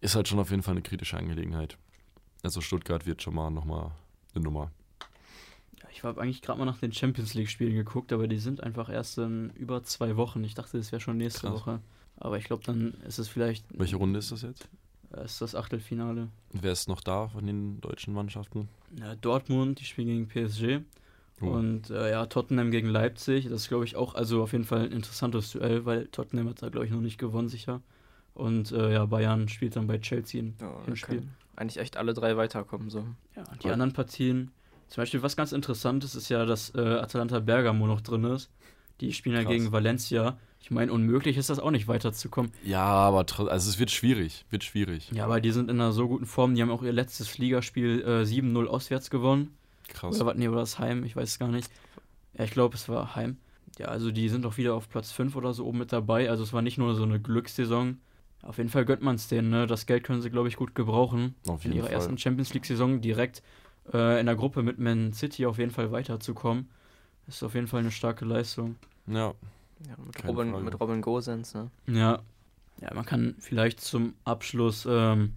ist 0.00 0.14
halt 0.14 0.28
schon 0.28 0.38
auf 0.38 0.50
jeden 0.50 0.62
Fall 0.62 0.72
eine 0.72 0.82
kritische 0.82 1.16
Angelegenheit. 1.16 1.76
Also 2.42 2.60
Stuttgart 2.60 3.06
wird 3.06 3.22
schon 3.22 3.34
mal 3.34 3.50
nochmal 3.50 3.90
eine 4.34 4.44
Nummer. 4.44 4.70
Ja, 5.80 5.88
ich 5.90 6.04
habe 6.04 6.20
eigentlich 6.20 6.42
gerade 6.42 6.58
mal 6.58 6.64
nach 6.64 6.78
den 6.78 6.92
Champions 6.92 7.34
League-Spielen 7.34 7.74
geguckt, 7.74 8.12
aber 8.12 8.28
die 8.28 8.38
sind 8.38 8.62
einfach 8.62 8.88
erst 8.88 9.18
in 9.18 9.50
über 9.50 9.82
zwei 9.82 10.16
Wochen. 10.16 10.44
Ich 10.44 10.54
dachte, 10.54 10.78
das 10.78 10.92
wäre 10.92 11.00
schon 11.00 11.16
nächste 11.16 11.48
Krass. 11.48 11.52
Woche. 11.52 11.80
Aber 12.16 12.38
ich 12.38 12.44
glaube, 12.44 12.62
dann 12.64 12.94
ist 13.06 13.18
es 13.18 13.28
vielleicht 13.28 13.64
Welche 13.70 13.96
Runde 13.96 14.18
ist 14.18 14.32
das 14.32 14.42
jetzt? 14.42 14.68
äh, 15.16 15.24
ist 15.24 15.40
das 15.40 15.54
Achtelfinale. 15.54 16.28
Wer 16.52 16.72
ist 16.72 16.88
noch 16.88 17.00
da 17.00 17.28
von 17.28 17.46
den 17.46 17.80
deutschen 17.80 18.14
Mannschaften? 18.14 18.68
Ja, 18.98 19.14
Dortmund, 19.16 19.80
die 19.80 19.84
spielen 19.84 20.28
gegen 20.28 20.28
PSG. 20.28 20.80
Oh. 21.40 21.46
Und 21.46 21.90
äh, 21.90 22.10
ja, 22.10 22.26
Tottenham 22.26 22.70
gegen 22.70 22.88
Leipzig. 22.88 23.44
Das 23.44 23.62
ist, 23.62 23.68
glaube 23.68 23.84
ich, 23.84 23.94
auch 23.96 24.14
also 24.14 24.42
auf 24.42 24.52
jeden 24.52 24.64
Fall 24.64 24.86
ein 24.86 24.92
interessantes 24.92 25.52
Duell, 25.52 25.84
weil 25.84 26.06
Tottenham 26.08 26.48
hat 26.48 26.62
da, 26.62 26.68
glaube 26.68 26.86
ich, 26.86 26.92
noch 26.92 27.00
nicht 27.00 27.18
gewonnen, 27.18 27.48
sicher. 27.48 27.80
Und 28.38 28.70
äh, 28.70 28.92
ja, 28.92 29.04
Bayern 29.04 29.48
spielt 29.48 29.74
dann 29.74 29.88
bei 29.88 29.98
Chelsea 29.98 30.40
in 30.40 30.54
Ja, 30.60 30.70
können 31.02 31.34
eigentlich 31.56 31.78
echt 31.78 31.96
alle 31.96 32.14
drei 32.14 32.36
weiterkommen. 32.36 32.88
So. 32.88 33.04
Ja, 33.34 33.42
die 33.62 33.66
Ja. 33.66 33.72
anderen 33.72 33.92
Partien. 33.92 34.52
Zum 34.86 35.02
Beispiel, 35.02 35.22
was 35.22 35.36
ganz 35.36 35.50
interessant 35.52 36.04
ist, 36.04 36.14
ist 36.14 36.28
ja, 36.28 36.46
dass 36.46 36.72
äh, 36.74 36.78
Atalanta 36.80 37.40
Bergamo 37.40 37.86
noch 37.88 38.00
drin 38.00 38.22
ist. 38.24 38.48
Die 39.00 39.12
spielen 39.12 39.34
ja 39.34 39.42
Krass. 39.42 39.52
gegen 39.52 39.72
Valencia. 39.72 40.38
Ich 40.60 40.70
meine, 40.70 40.92
unmöglich 40.92 41.36
ist 41.36 41.50
das 41.50 41.58
auch 41.58 41.72
nicht 41.72 41.88
weiterzukommen. 41.88 42.52
Ja, 42.64 42.84
aber 42.84 43.26
also 43.50 43.70
es 43.70 43.78
wird 43.80 43.90
schwierig. 43.90 44.44
Wird 44.50 44.62
schwierig. 44.64 45.10
Ja, 45.12 45.24
aber 45.24 45.40
die 45.40 45.50
sind 45.50 45.68
in 45.68 45.80
einer 45.80 45.92
so 45.92 46.06
guten 46.08 46.26
Form. 46.26 46.54
Die 46.54 46.62
haben 46.62 46.70
auch 46.70 46.82
ihr 46.84 46.92
letztes 46.92 47.38
Ligaspiel 47.38 48.02
äh, 48.02 48.22
7-0 48.22 48.66
auswärts 48.66 49.10
gewonnen. 49.10 49.56
Krass. 49.88 50.16
Oder 50.16 50.26
was? 50.26 50.36
Nee, 50.36 50.48
oder 50.48 50.60
das 50.60 50.78
Heim, 50.78 51.04
ich 51.04 51.16
weiß 51.16 51.28
es 51.28 51.38
gar 51.40 51.48
nicht. 51.48 51.70
Ja, 52.34 52.44
ich 52.44 52.50
glaube, 52.52 52.76
es 52.76 52.88
war 52.88 53.16
Heim. 53.16 53.36
Ja, 53.78 53.86
also 53.86 54.10
die 54.12 54.28
sind 54.28 54.46
auch 54.46 54.56
wieder 54.56 54.74
auf 54.74 54.88
Platz 54.88 55.10
5 55.12 55.34
oder 55.36 55.52
so 55.54 55.66
oben 55.66 55.78
mit 55.78 55.92
dabei. 55.92 56.30
Also 56.30 56.42
es 56.44 56.52
war 56.52 56.62
nicht 56.62 56.78
nur 56.78 56.94
so 56.94 57.02
eine 57.02 57.20
Glückssaison. 57.20 57.98
Auf 58.42 58.58
jeden 58.58 58.70
Fall 58.70 58.84
gönnt 58.84 59.02
man 59.02 59.16
es 59.16 59.28
denen, 59.28 59.50
ne? 59.50 59.66
Das 59.66 59.86
Geld 59.86 60.04
können 60.04 60.22
sie, 60.22 60.30
glaube 60.30 60.48
ich, 60.48 60.56
gut 60.56 60.74
gebrauchen. 60.74 61.34
Auf 61.46 61.64
in 61.64 61.72
jeden 61.72 61.78
ihrer 61.78 61.86
Fall. 61.88 61.94
ersten 61.96 62.18
Champions 62.18 62.54
League-Saison 62.54 63.00
direkt 63.00 63.42
äh, 63.92 64.20
in 64.20 64.26
der 64.26 64.36
Gruppe 64.36 64.62
mit 64.62 64.78
Man 64.78 65.12
City 65.12 65.44
auf 65.46 65.58
jeden 65.58 65.70
Fall 65.72 65.90
weiterzukommen. 65.92 66.68
Ist 67.26 67.42
auf 67.42 67.54
jeden 67.54 67.66
Fall 67.66 67.80
eine 67.80 67.90
starke 67.90 68.24
Leistung. 68.24 68.76
Ja, 69.06 69.34
Ja, 69.86 69.94
mit, 70.04 70.26
Robin, 70.26 70.50
Frage. 70.52 70.64
mit 70.64 70.80
Robin 70.80 71.02
Gosens, 71.02 71.54
ne? 71.54 71.70
Ja. 71.86 72.20
Ja, 72.80 72.94
man 72.94 73.04
kann 73.04 73.34
vielleicht 73.40 73.80
zum 73.80 74.14
Abschluss 74.24 74.86
ähm, 74.88 75.32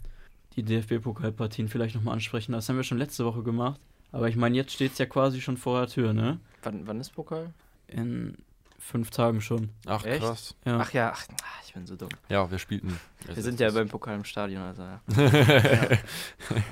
die 0.56 0.64
DFB-Pokalpartien 0.64 1.68
vielleicht 1.70 1.96
nochmal 1.96 2.14
ansprechen. 2.14 2.52
Das 2.52 2.70
haben 2.70 2.76
wir 2.76 2.84
schon 2.84 3.00
letzte 3.00 3.26
Woche 3.26 3.42
gemacht. 3.42 3.80
Aber 4.12 4.30
ich 4.30 4.36
meine, 4.36 4.56
jetzt 4.56 4.74
steht 4.74 4.92
es 4.92 4.98
ja 5.00 5.06
quasi 5.08 5.42
schon 5.42 5.58
vor 5.58 5.80
der 5.80 5.88
Tür, 5.90 6.14
ne? 6.14 6.40
Wann, 6.64 6.86
wann 6.86 7.00
ist 7.00 7.12
Pokal? 7.16 7.52
In 7.88 8.38
fünf 8.82 9.10
Tagen 9.12 9.40
schon. 9.42 9.70
ach 9.86 10.04
Echt? 10.04 10.22
krass. 10.22 10.56
Ja. 10.66 10.80
Ach 10.82 10.92
ja, 10.92 11.12
ach, 11.16 11.26
ah, 11.32 11.62
ich 11.66 11.74
bin 11.74 11.86
so 11.86 11.96
dumm. 11.96 12.10
Ja, 12.30 12.50
wer 12.52 12.60
spielt 12.60 12.84
denn? 12.84 12.98
Wir 13.34 13.42
sind 13.44 13.60
ja 13.60 13.70
beim 13.72 13.88
Pokal 13.88 14.16
im 14.16 14.26
Stadion, 14.26 14.62
also 14.64 14.82
ja. 14.82 14.98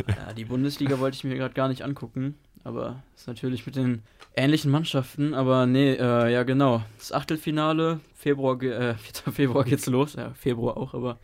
Ja, 0.07 0.33
die 0.35 0.45
Bundesliga 0.45 0.99
wollte 0.99 1.15
ich 1.15 1.23
mir 1.23 1.35
gerade 1.35 1.53
gar 1.53 1.67
nicht 1.67 1.83
angucken, 1.83 2.35
aber 2.63 3.01
ist 3.15 3.27
natürlich 3.27 3.65
mit 3.65 3.75
den 3.75 4.03
ähnlichen 4.35 4.71
Mannschaften, 4.71 5.33
aber 5.33 5.65
nee, 5.65 5.93
äh, 5.93 6.31
ja 6.33 6.43
genau. 6.43 6.83
Das 6.97 7.11
Achtelfinale, 7.11 7.99
Februar, 8.15 8.57
ge- 8.57 8.71
äh, 8.73 8.95
4. 9.23 9.33
Februar 9.33 9.63
geht's 9.63 9.85
los, 9.85 10.13
ja, 10.15 10.31
Februar 10.33 10.77
auch, 10.77 10.93
aber 10.93 11.17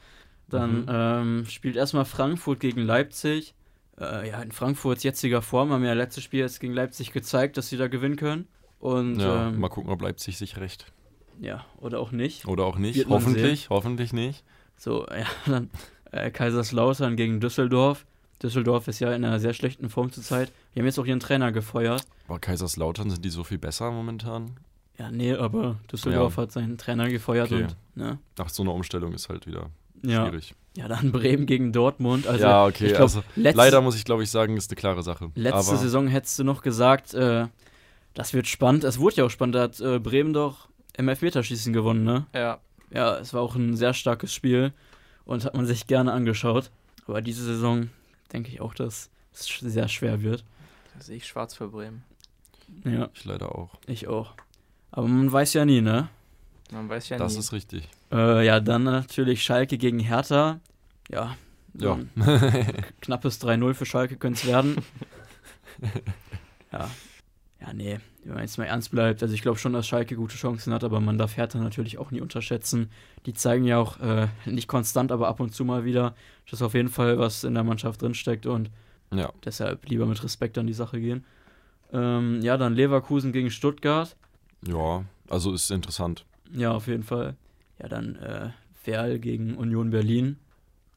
dann 0.47 0.81
Mhm. 0.81 0.85
ähm, 0.89 1.45
spielt 1.47 1.75
erstmal 1.75 2.05
Frankfurt 2.05 2.59
gegen 2.59 2.81
Leipzig. 2.81 3.55
Äh, 3.99 4.29
ja, 4.29 4.41
in 4.41 4.51
Frankfurts 4.51 5.03
jetziger 5.03 5.41
Form 5.41 5.71
haben 5.71 5.83
ja 5.83 5.93
letztes 5.93 6.23
Spiel 6.23 6.41
jetzt 6.41 6.59
gegen 6.59 6.73
Leipzig 6.73 7.11
gezeigt, 7.13 7.57
dass 7.57 7.69
sie 7.69 7.77
da 7.77 7.87
gewinnen 7.87 8.15
können. 8.17 8.47
Und 8.79 9.19
ja, 9.19 9.47
ähm, 9.49 9.59
mal 9.59 9.69
gucken, 9.69 9.91
ob 9.91 10.01
Leipzig 10.01 10.37
sich 10.37 10.57
recht. 10.57 10.85
ja, 11.41 11.65
oder 11.77 11.99
auch 11.99 12.11
nicht. 12.11 12.47
Oder 12.47 12.65
auch 12.65 12.77
nicht. 12.77 12.97
Wird 12.97 13.09
Hoffentlich, 13.09 13.69
hoffentlich 13.69 14.13
nicht. 14.13 14.43
So, 14.77 15.05
ja, 15.09 15.25
dann 15.45 15.69
äh, 16.11 16.29
Kaiserslautern 16.31 17.15
gegen 17.15 17.39
Düsseldorf. 17.39 18.05
Düsseldorf 18.43 18.87
ist 18.87 18.99
ja 18.99 19.13
in 19.13 19.23
einer 19.25 19.39
sehr 19.39 19.53
schlechten 19.53 19.89
Form 19.89 20.11
zurzeit. 20.11 20.51
Die 20.75 20.79
haben 20.79 20.85
jetzt 20.85 20.99
auch 20.99 21.05
ihren 21.05 21.19
Trainer 21.21 21.51
gefeuert. 21.51 22.03
Aber 22.27 22.37
Kaiserslautern 22.39 23.09
sind 23.09 23.23
die 23.23 23.29
so 23.29 23.43
viel 23.43 23.57
besser 23.57 23.91
momentan? 23.91 24.51
Ja, 24.97 25.09
nee, 25.11 25.33
aber 25.33 25.77
Düsseldorf 25.91 26.35
Ja. 26.37 26.43
hat 26.43 26.51
seinen 26.51 26.77
Trainer 26.77 27.09
gefeuert 27.09 27.51
Okay. 27.51 27.63
und, 27.63 27.75
ne? 27.95 28.19
Nach 28.37 28.49
so 28.49 28.63
einer 28.63 28.73
Umstellung 28.73 29.13
ist 29.13 29.29
halt 29.29 29.47
wieder 29.47 29.69
Ja. 30.03 30.25
schwierig. 30.27 30.53
Ja, 30.77 30.89
dann 30.89 31.11
Bremen 31.13 31.45
gegen 31.45 31.71
Dortmund. 31.71 32.27
Also, 32.27 32.43
ja, 32.43 32.65
okay. 32.65 32.89
glaub, 32.89 33.01
also, 33.01 33.23
leider 33.35 33.79
muss 33.81 33.95
ich, 33.95 34.03
glaube 34.03 34.23
ich, 34.23 34.29
sagen, 34.29 34.57
ist 34.57 34.69
eine 34.69 34.75
klare 34.75 35.01
Sache. 35.03 35.31
letzte 35.35 35.53
Aber 35.71 35.77
Saison 35.77 36.07
hättest 36.07 36.37
du 36.39 36.43
noch 36.43 36.61
gesagt, 36.61 37.13
äh, 37.13 37.47
das 38.15 38.33
wird 38.33 38.47
spannend. 38.47 38.83
Es 38.83 38.97
wurde 38.97 39.17
ja 39.17 39.25
auch 39.25 39.29
spannend. 39.29 39.55
Da 39.55 39.61
hat 39.63 39.79
äh, 39.79 39.99
Bremen 39.99 40.33
doch 40.33 40.67
im 40.97 41.07
Elfmeterschießen 41.07 41.71
gewonnen, 41.73 42.03
ne? 42.03 42.25
Ja, 42.33 42.59
Ja, 42.89 43.17
es 43.17 43.33
war 43.33 43.41
auch 43.41 43.55
ein 43.55 43.75
sehr 43.75 43.93
starkes 43.93 44.33
Spiel 44.33 44.73
und 45.25 45.45
hat 45.45 45.55
man 45.55 45.65
sich 45.67 45.85
gerne 45.85 46.11
angeschaut. 46.13 46.71
Aber 47.07 47.21
diese 47.21 47.43
Saison 47.43 47.89
denke 48.33 48.49
ich 48.49 48.61
auch, 48.61 48.73
dass 48.73 49.09
es 49.33 49.45
sehr 49.59 49.87
schwer 49.89 50.23
wird. 50.23 50.43
da 50.95 51.01
sehe 51.03 51.17
ich 51.17 51.27
schwarz 51.27 51.53
für 51.53 51.67
Bremen. 51.67 52.03
Ja, 52.83 53.09
ich 53.13 53.25
leider 53.25 53.53
auch. 53.55 53.69
ich 53.85 54.07
auch. 54.07 54.33
Aber 54.91 55.07
man 55.07 55.31
weiß 55.31 55.53
ja 55.53 55.65
nie, 55.65 55.81
ne? 55.81 56.09
Man 56.71 56.89
weiß 56.89 57.09
ja 57.09 57.17
das 57.17 57.33
nie. 57.33 57.39
ist 57.39 57.51
richtig. 57.51 57.87
Äh, 58.11 58.45
ja, 58.45 58.59
dann 58.59 58.83
natürlich 58.85 59.43
Schalke 59.43 59.77
gegen 59.77 59.99
Hertha. 59.99 60.59
Ja, 61.11 61.35
Ja. 61.73 61.99
knappes 63.01 63.39
3-0 63.41 63.73
für 63.73 63.85
Schalke 63.85 64.15
könnte 64.15 64.39
es 64.39 64.47
werden. 64.47 64.77
ja. 66.71 66.89
Ja, 67.65 67.73
nee, 67.73 67.99
wenn 68.23 68.33
man 68.33 68.43
jetzt 68.43 68.57
mal 68.57 68.65
ernst 68.65 68.91
bleibt, 68.91 69.23
also 69.23 69.33
ich 69.33 69.41
glaube 69.41 69.57
schon, 69.57 69.73
dass 69.73 69.87
Schalke 69.87 70.15
gute 70.15 70.35
Chancen 70.35 70.73
hat, 70.73 70.83
aber 70.83 70.99
man 70.99 71.17
darf 71.17 71.35
Hertha 71.35 71.57
natürlich 71.57 71.97
auch 71.97 72.11
nie 72.11 72.21
unterschätzen. 72.21 72.91
Die 73.25 73.33
zeigen 73.33 73.65
ja 73.65 73.79
auch 73.79 73.99
äh, 73.99 74.27
nicht 74.45 74.67
konstant, 74.67 75.11
aber 75.11 75.27
ab 75.27 75.39
und 75.39 75.53
zu 75.53 75.65
mal 75.65 75.83
wieder, 75.83 76.15
dass 76.49 76.61
auf 76.61 76.73
jeden 76.75 76.89
Fall 76.89 77.17
was 77.17 77.43
in 77.43 77.55
der 77.55 77.63
Mannschaft 77.63 78.01
drinsteckt 78.01 78.45
und 78.45 78.69
ja. 79.11 79.31
deshalb 79.43 79.87
lieber 79.87 80.05
mit 80.05 80.23
Respekt 80.23 80.57
an 80.57 80.67
die 80.67 80.73
Sache 80.73 80.99
gehen. 80.99 81.23
Ähm, 81.91 82.41
ja, 82.41 82.57
dann 82.57 82.75
Leverkusen 82.75 83.31
gegen 83.31 83.49
Stuttgart. 83.49 84.15
Ja, 84.67 85.05
also 85.27 85.53
ist 85.53 85.71
interessant. 85.71 86.25
Ja, 86.51 86.71
auf 86.71 86.87
jeden 86.87 87.03
Fall. 87.03 87.35
Ja, 87.79 87.87
dann 87.87 88.15
äh, 88.17 88.49
Werl 88.83 89.19
gegen 89.19 89.55
Union 89.55 89.89
Berlin. 89.89 90.37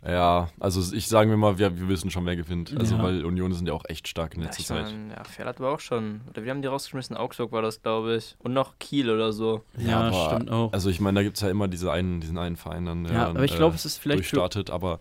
Ja, 0.06 0.48
also 0.60 0.94
ich 0.94 1.08
sagen 1.08 1.28
wir 1.30 1.36
mal, 1.36 1.58
wir, 1.58 1.76
wir 1.78 1.88
wissen 1.88 2.10
schon, 2.10 2.24
wer 2.24 2.36
gewinnt. 2.36 2.72
Also 2.78 2.96
Ja. 2.96 3.02
weil 3.02 3.24
Union 3.24 3.52
sind 3.52 3.66
ja 3.66 3.74
auch 3.74 3.84
echt 3.88 4.06
stark 4.06 4.34
in 4.34 4.40
ja, 4.40 4.46
letzter 4.46 4.60
ich 4.60 4.66
Zeit. 4.66 4.84
mein, 4.84 5.10
ja, 5.10 5.44
hat 5.46 5.56
aber 5.58 5.72
auch 5.72 5.80
schon. 5.80 6.20
Oder 6.30 6.44
wir 6.44 6.52
haben 6.52 6.62
die 6.62 6.68
rausgeschmissen. 6.68 7.16
Augsburg 7.16 7.50
war 7.50 7.62
das, 7.62 7.82
glaube 7.82 8.14
ich. 8.16 8.36
Und 8.38 8.52
noch 8.52 8.78
Kiel 8.78 9.10
oder 9.10 9.32
so. 9.32 9.64
Ja, 9.76 10.02
aber- 10.02 10.36
stimmt 10.36 10.50
auch. 10.52 10.72
Also 10.72 10.88
ich 10.88 11.00
meine, 11.00 11.16
da 11.18 11.22
gibt 11.24 11.36
es 11.36 11.42
ja 11.42 11.50
immer 11.50 11.66
diese 11.66 11.90
einen, 11.90 12.20
diesen 12.20 12.38
einen 12.38 12.56
Verein 12.56 12.86
dann, 12.86 13.04
der 13.04 13.12
ja, 13.12 13.24
dann, 13.26 13.36
aber 13.36 13.44
ich 13.44 13.54
äh, 13.54 13.56
glaube, 13.56 13.74
es 13.74 13.84
ist 13.84 13.98
vielleicht 13.98 14.20
durchstartet, 14.20 14.70
aber 14.70 15.00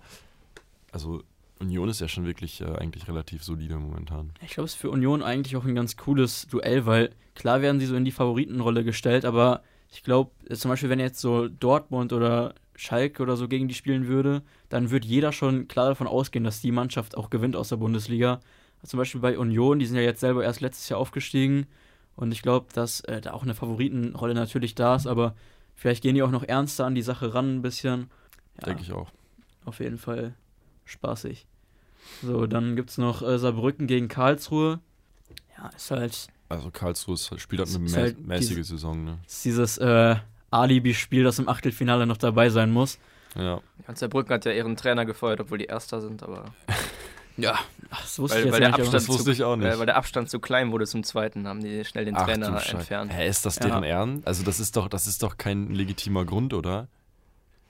also 0.92 1.22
Union 1.60 1.90
ist 1.90 2.02
ja 2.02 2.08
schon 2.08 2.26
wirklich 2.26 2.62
äh, 2.62 2.66
eigentlich 2.66 3.08
relativ 3.08 3.44
solide 3.44 3.76
momentan. 3.78 4.32
ich 4.44 4.52
glaube, 4.52 4.66
es 4.66 4.74
ist 4.74 4.80
für 4.82 4.90
Union 4.90 5.22
eigentlich 5.24 5.56
auch 5.58 5.66
ein 5.66 5.76
ganz 5.76 5.96
cooles 5.98 6.48
Duell, 6.48 6.86
weil 6.86 7.12
klar 7.36 7.62
werden 7.62 7.80
sie 7.80 7.86
so 7.86 7.96
in 7.96 8.06
die 8.06 8.12
Favoritenrolle 8.12 8.84
gestellt, 8.84 9.26
aber 9.26 9.62
ich 9.92 10.04
glaube, 10.04 10.32
zum 10.54 10.70
Beispiel, 10.70 10.90
wenn 10.90 11.00
jetzt 11.00 11.20
so 11.22 11.48
Dortmund 11.48 12.14
oder 12.14 12.54
Schalke 12.78 13.22
oder 13.24 13.36
so 13.36 13.48
gegen 13.50 13.68
die 13.68 13.74
spielen 13.74 14.08
würde, 14.08 14.44
dann 14.70 14.90
wird 14.92 15.04
jeder 15.04 15.34
schon 15.34 15.68
klar 15.68 15.90
davon 15.90 16.08
ausgehen, 16.08 16.46
dass 16.46 16.62
die 16.62 16.72
Mannschaft 16.72 17.18
auch 17.18 17.30
gewinnt 17.30 17.56
aus 17.58 17.70
der 17.70 17.76
Bundesliga. 17.78 18.40
Zum 18.84 18.98
Beispiel 19.00 19.20
bei 19.20 19.38
Union, 19.38 19.80
die 19.80 19.86
sind 19.88 19.98
ja 19.98 20.04
jetzt 20.04 20.20
selber 20.22 20.44
erst 20.44 20.62
letztes 20.62 20.88
Jahr 20.88 21.00
aufgestiegen 21.00 21.66
und 22.16 22.32
ich 22.32 22.42
glaube, 22.44 22.68
dass 22.74 23.02
äh, 23.02 23.20
da 23.20 23.34
auch 23.34 23.44
eine 23.44 23.56
Favoritenrolle 23.56 24.34
natürlich 24.36 24.76
da 24.76 24.96
ist, 24.96 25.08
aber 25.08 25.36
vielleicht 25.76 26.04
gehen 26.04 26.16
die 26.16 26.22
auch 26.24 26.32
noch 26.32 26.44
ernster 26.44 26.86
an 26.86 26.96
die 26.96 27.02
Sache 27.02 27.34
ran 27.34 27.58
ein 27.58 27.62
bisschen. 27.64 28.10
Ja, 28.60 28.66
Denke 28.68 28.84
ich 28.84 28.94
auch. 28.94 29.12
auf 29.66 29.80
jeden 29.80 29.98
Fall 29.98 30.36
spaßig. 30.86 31.46
So, 32.22 32.46
dann 32.48 32.76
gibt 32.76 32.92
es 32.92 32.98
noch 33.00 33.22
äh, 33.24 33.38
Saarbrücken 33.40 33.88
gegen 33.88 34.08
Karlsruhe. 34.08 34.80
Ja, 35.58 35.70
ist 35.76 35.90
halt 35.92 36.28
Also 36.48 36.70
Karlsruhe 36.72 37.16
ist- 37.16 37.40
spielt 37.42 37.60
halt 37.62 37.76
eine 37.76 37.92
halt 37.96 38.26
mäßige 38.26 38.58
diese- 38.58 38.64
Saison, 38.76 39.04
ne? 39.04 39.18
ist 39.26 39.44
dieses 39.44 39.78
äh, 39.80 40.16
Alibi-Spiel, 40.52 41.24
das 41.24 41.40
im 41.40 41.50
Achtelfinale 41.50 42.06
noch 42.06 42.18
dabei 42.18 42.50
sein 42.50 42.72
muss. 42.72 43.00
Ja. 43.36 43.44
Ja, 43.44 43.62
und 43.88 43.98
Saarbrücken 43.98 44.34
hat 44.34 44.46
ja 44.46 44.52
ihren 44.52 44.76
Trainer 44.76 45.06
gefeuert, 45.06 45.40
obwohl 45.40 45.58
die 45.58 45.66
Erster 45.66 46.02
sind, 46.02 46.24
aber. 46.24 46.46
Ja, 47.40 47.54
Ach, 47.92 48.02
das 48.02 48.18
wusste 48.18 48.38
Weil- 48.38 48.40
ich 48.40 48.46
jetzt 48.46 48.54
weil 48.54 48.60
der 48.62 48.70
Abstand 48.74 48.94
Das 48.96 49.08
wusste 49.10 49.32
ich 49.32 49.44
auch 49.44 49.56
nicht. 49.56 49.68
Weil, 49.68 49.78
weil 49.78 49.86
der 49.86 49.96
Abstand 49.96 50.28
zu 50.28 50.40
klein 50.40 50.72
wurde 50.72 50.88
zum 50.88 51.04
zweiten, 51.04 51.48
haben 51.48 51.62
die 51.64 51.86
schnell 51.86 52.04
den 52.04 52.16
Ach, 52.18 52.26
Trainer 52.26 52.48
entfernt. 52.68 53.14
Hä, 53.14 53.28
ist 53.28 53.46
das 53.46 53.58
Ja. 53.58 53.68
deren 53.68 53.84
Ernst? 53.84 54.26
Also 54.26 54.44
das 54.44 54.60
ist 54.60 54.76
doch, 54.76 54.88
das 54.90 55.06
ist 55.06 55.22
doch 55.22 55.38
kein 55.38 55.70
legitimer 55.70 56.26
Grund, 56.26 56.56
oder? 56.56 56.88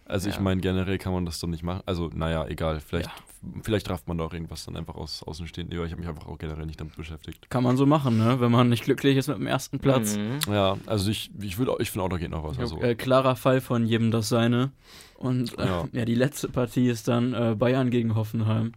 Also 0.09 0.29
ich 0.29 0.35
Ja. 0.35 0.41
meine, 0.41 0.61
generell 0.61 0.97
kann 0.97 1.13
man 1.13 1.25
das 1.25 1.39
doch 1.39 1.47
nicht 1.47 1.63
machen. 1.63 1.81
Also, 1.85 2.09
naja, 2.13 2.45
egal. 2.47 2.79
Vielleicht, 2.79 3.07
Ja. 3.07 3.13
vielleicht 3.61 3.89
rafft 3.89 4.07
man 4.07 4.17
da 4.17 4.23
auch 4.25 4.33
irgendwas 4.33 4.65
dann 4.65 4.77
einfach 4.77 4.95
aus 4.95 5.21
Außenstehend. 5.23 5.73
Ja, 5.73 5.83
ich 5.83 5.91
habe 5.91 5.99
mich 6.01 6.09
einfach 6.09 6.27
auch 6.27 6.37
generell 6.37 6.65
nicht 6.65 6.79
damit 6.79 6.95
beschäftigt. 6.95 7.49
Kann 7.49 7.63
man 7.63 7.75
so 7.77 7.85
machen, 7.85 8.17
ne? 8.17 8.39
Wenn 8.39 8.51
man 8.51 8.69
nicht 8.69 8.83
glücklich 8.85 9.17
ist 9.17 9.27
mit 9.27 9.37
dem 9.37 9.47
ersten 9.47 9.79
Platz. 9.79 10.15
Mhm. 10.17 10.39
Ja, 10.51 10.77
also 10.85 11.11
ich, 11.11 11.29
ich, 11.41 11.57
würd, 11.57 11.69
ich 11.79 11.91
finde 11.91 12.05
auch, 12.05 12.09
da 12.09 12.17
geht 12.17 12.31
noch 12.31 12.43
was. 12.43 12.57
Also, 12.57 12.81
Äh, 12.81 12.95
klarer 12.95 13.35
Fall 13.35 13.59
von 13.61 13.85
jedem 13.85 14.11
das 14.11 14.29
seine. 14.29 14.71
Und 15.17 15.57
äh, 15.59 15.65
ja. 15.65 15.87
Ja. 15.91 16.05
die 16.05 16.15
letzte 16.15 16.47
Partie 16.49 16.87
ist 16.87 17.07
dann 17.07 17.33
äh, 17.33 17.55
Bayern 17.55 17.89
gegen 17.89 18.15
Hoffenheim. 18.15 18.73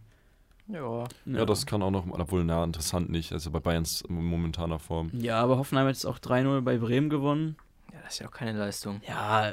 Ja. 0.67 1.05
ja. 1.25 1.45
das 1.45 1.65
kann 1.65 1.81
auch 1.81 1.91
noch, 1.91 2.05
obwohl, 2.09 2.43
na, 2.45 2.63
interessant 2.63 3.09
nicht. 3.09 3.33
Also 3.33 3.51
bei 3.51 3.59
Bayerns 3.59 4.03
momentaner 4.07 4.79
Form. 4.79 5.09
Ja, 5.13 5.41
aber 5.41 5.57
Hoffenheim 5.57 5.85
hat 5.87 5.95
jetzt 5.95 6.05
auch 6.05 6.17
3-0 6.19 6.61
bei 6.61 6.77
Bremen 6.77 7.09
gewonnen. 7.09 7.57
ja, 7.93 7.99
das 8.03 8.13
ist 8.13 8.19
ja 8.19 8.27
auch 8.27 8.31
keine 8.31 8.57
Leistung. 8.57 9.01
Ja, 9.07 9.51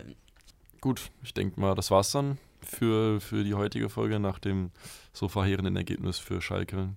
Gut, 0.81 1.11
ich 1.23 1.35
denke 1.35 1.61
mal, 1.61 1.75
das 1.75 1.91
war's 1.91 2.12
dann 2.12 2.38
für, 2.62 3.21
für 3.21 3.45
die 3.45 3.55
heutige 3.55 3.88
Folge 3.88 4.19
nach 4.21 4.38
dem 4.38 4.71
so 5.12 5.29
verheerenden 5.29 5.77
Ergebnis 5.77 6.19
für 6.19 6.41
Schalke. 6.41 6.91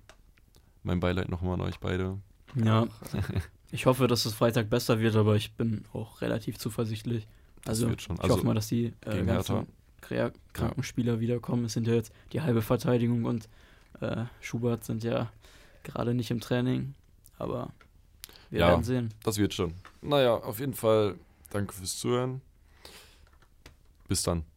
Mein 0.84 1.00
Beileid 1.00 1.30
nochmal 1.30 1.56
an 1.56 1.62
euch 1.62 1.80
beide. 1.80 2.18
Ja. 2.56 2.88
Ich 3.74 3.86
hoffe, 3.86 4.08
dass 4.08 4.26
es 4.26 4.34
Freitag 4.34 4.70
besser 4.70 5.00
wird, 5.00 5.16
aber 5.16 5.38
ich 5.38 5.54
bin 5.54 5.86
auch 5.94 6.20
relativ 6.20 6.58
zuversichtlich. 6.60 7.26
Das 7.64 7.70
Also, 7.78 7.88
wird 7.88 8.02
schon. 8.02 8.18
ich 8.18 8.22
Also 8.24 8.36
hoffe 8.36 8.46
mal, 8.46 8.54
dass 8.54 8.68
die 8.68 8.88
äh, 9.06 9.24
ganzen 9.24 9.56
Hertha. 9.56 9.66
Kra- 10.02 10.34
kranken 10.52 10.84
Spieler 10.84 11.22
wiederkommen. 11.22 11.64
Es 11.64 11.72
sind 11.72 11.88
ja 11.88 11.94
jetzt 11.94 12.12
die 12.34 12.42
halbe 12.42 12.62
Verteidigung 12.62 13.24
und 13.24 13.48
äh, 14.02 14.26
Schubert 14.42 14.84
sind 14.84 15.06
ja 15.06 15.32
gerade 15.84 16.14
nicht 16.14 16.32
im 16.32 16.42
Training. 16.42 16.96
Aber 17.38 17.72
wir 18.50 18.60
Ja. 18.60 18.68
werden 18.72 18.84
sehen. 18.84 19.14
das 19.24 19.38
wird 19.38 19.54
schon. 19.54 19.74
Naja, 20.02 20.34
auf 20.36 20.60
jeden 20.60 20.74
Fall 20.74 21.16
danke 21.50 21.74
fürs 21.74 21.98
Zuhören. 21.98 22.42
Bis 24.12 24.24
dann. 24.24 24.51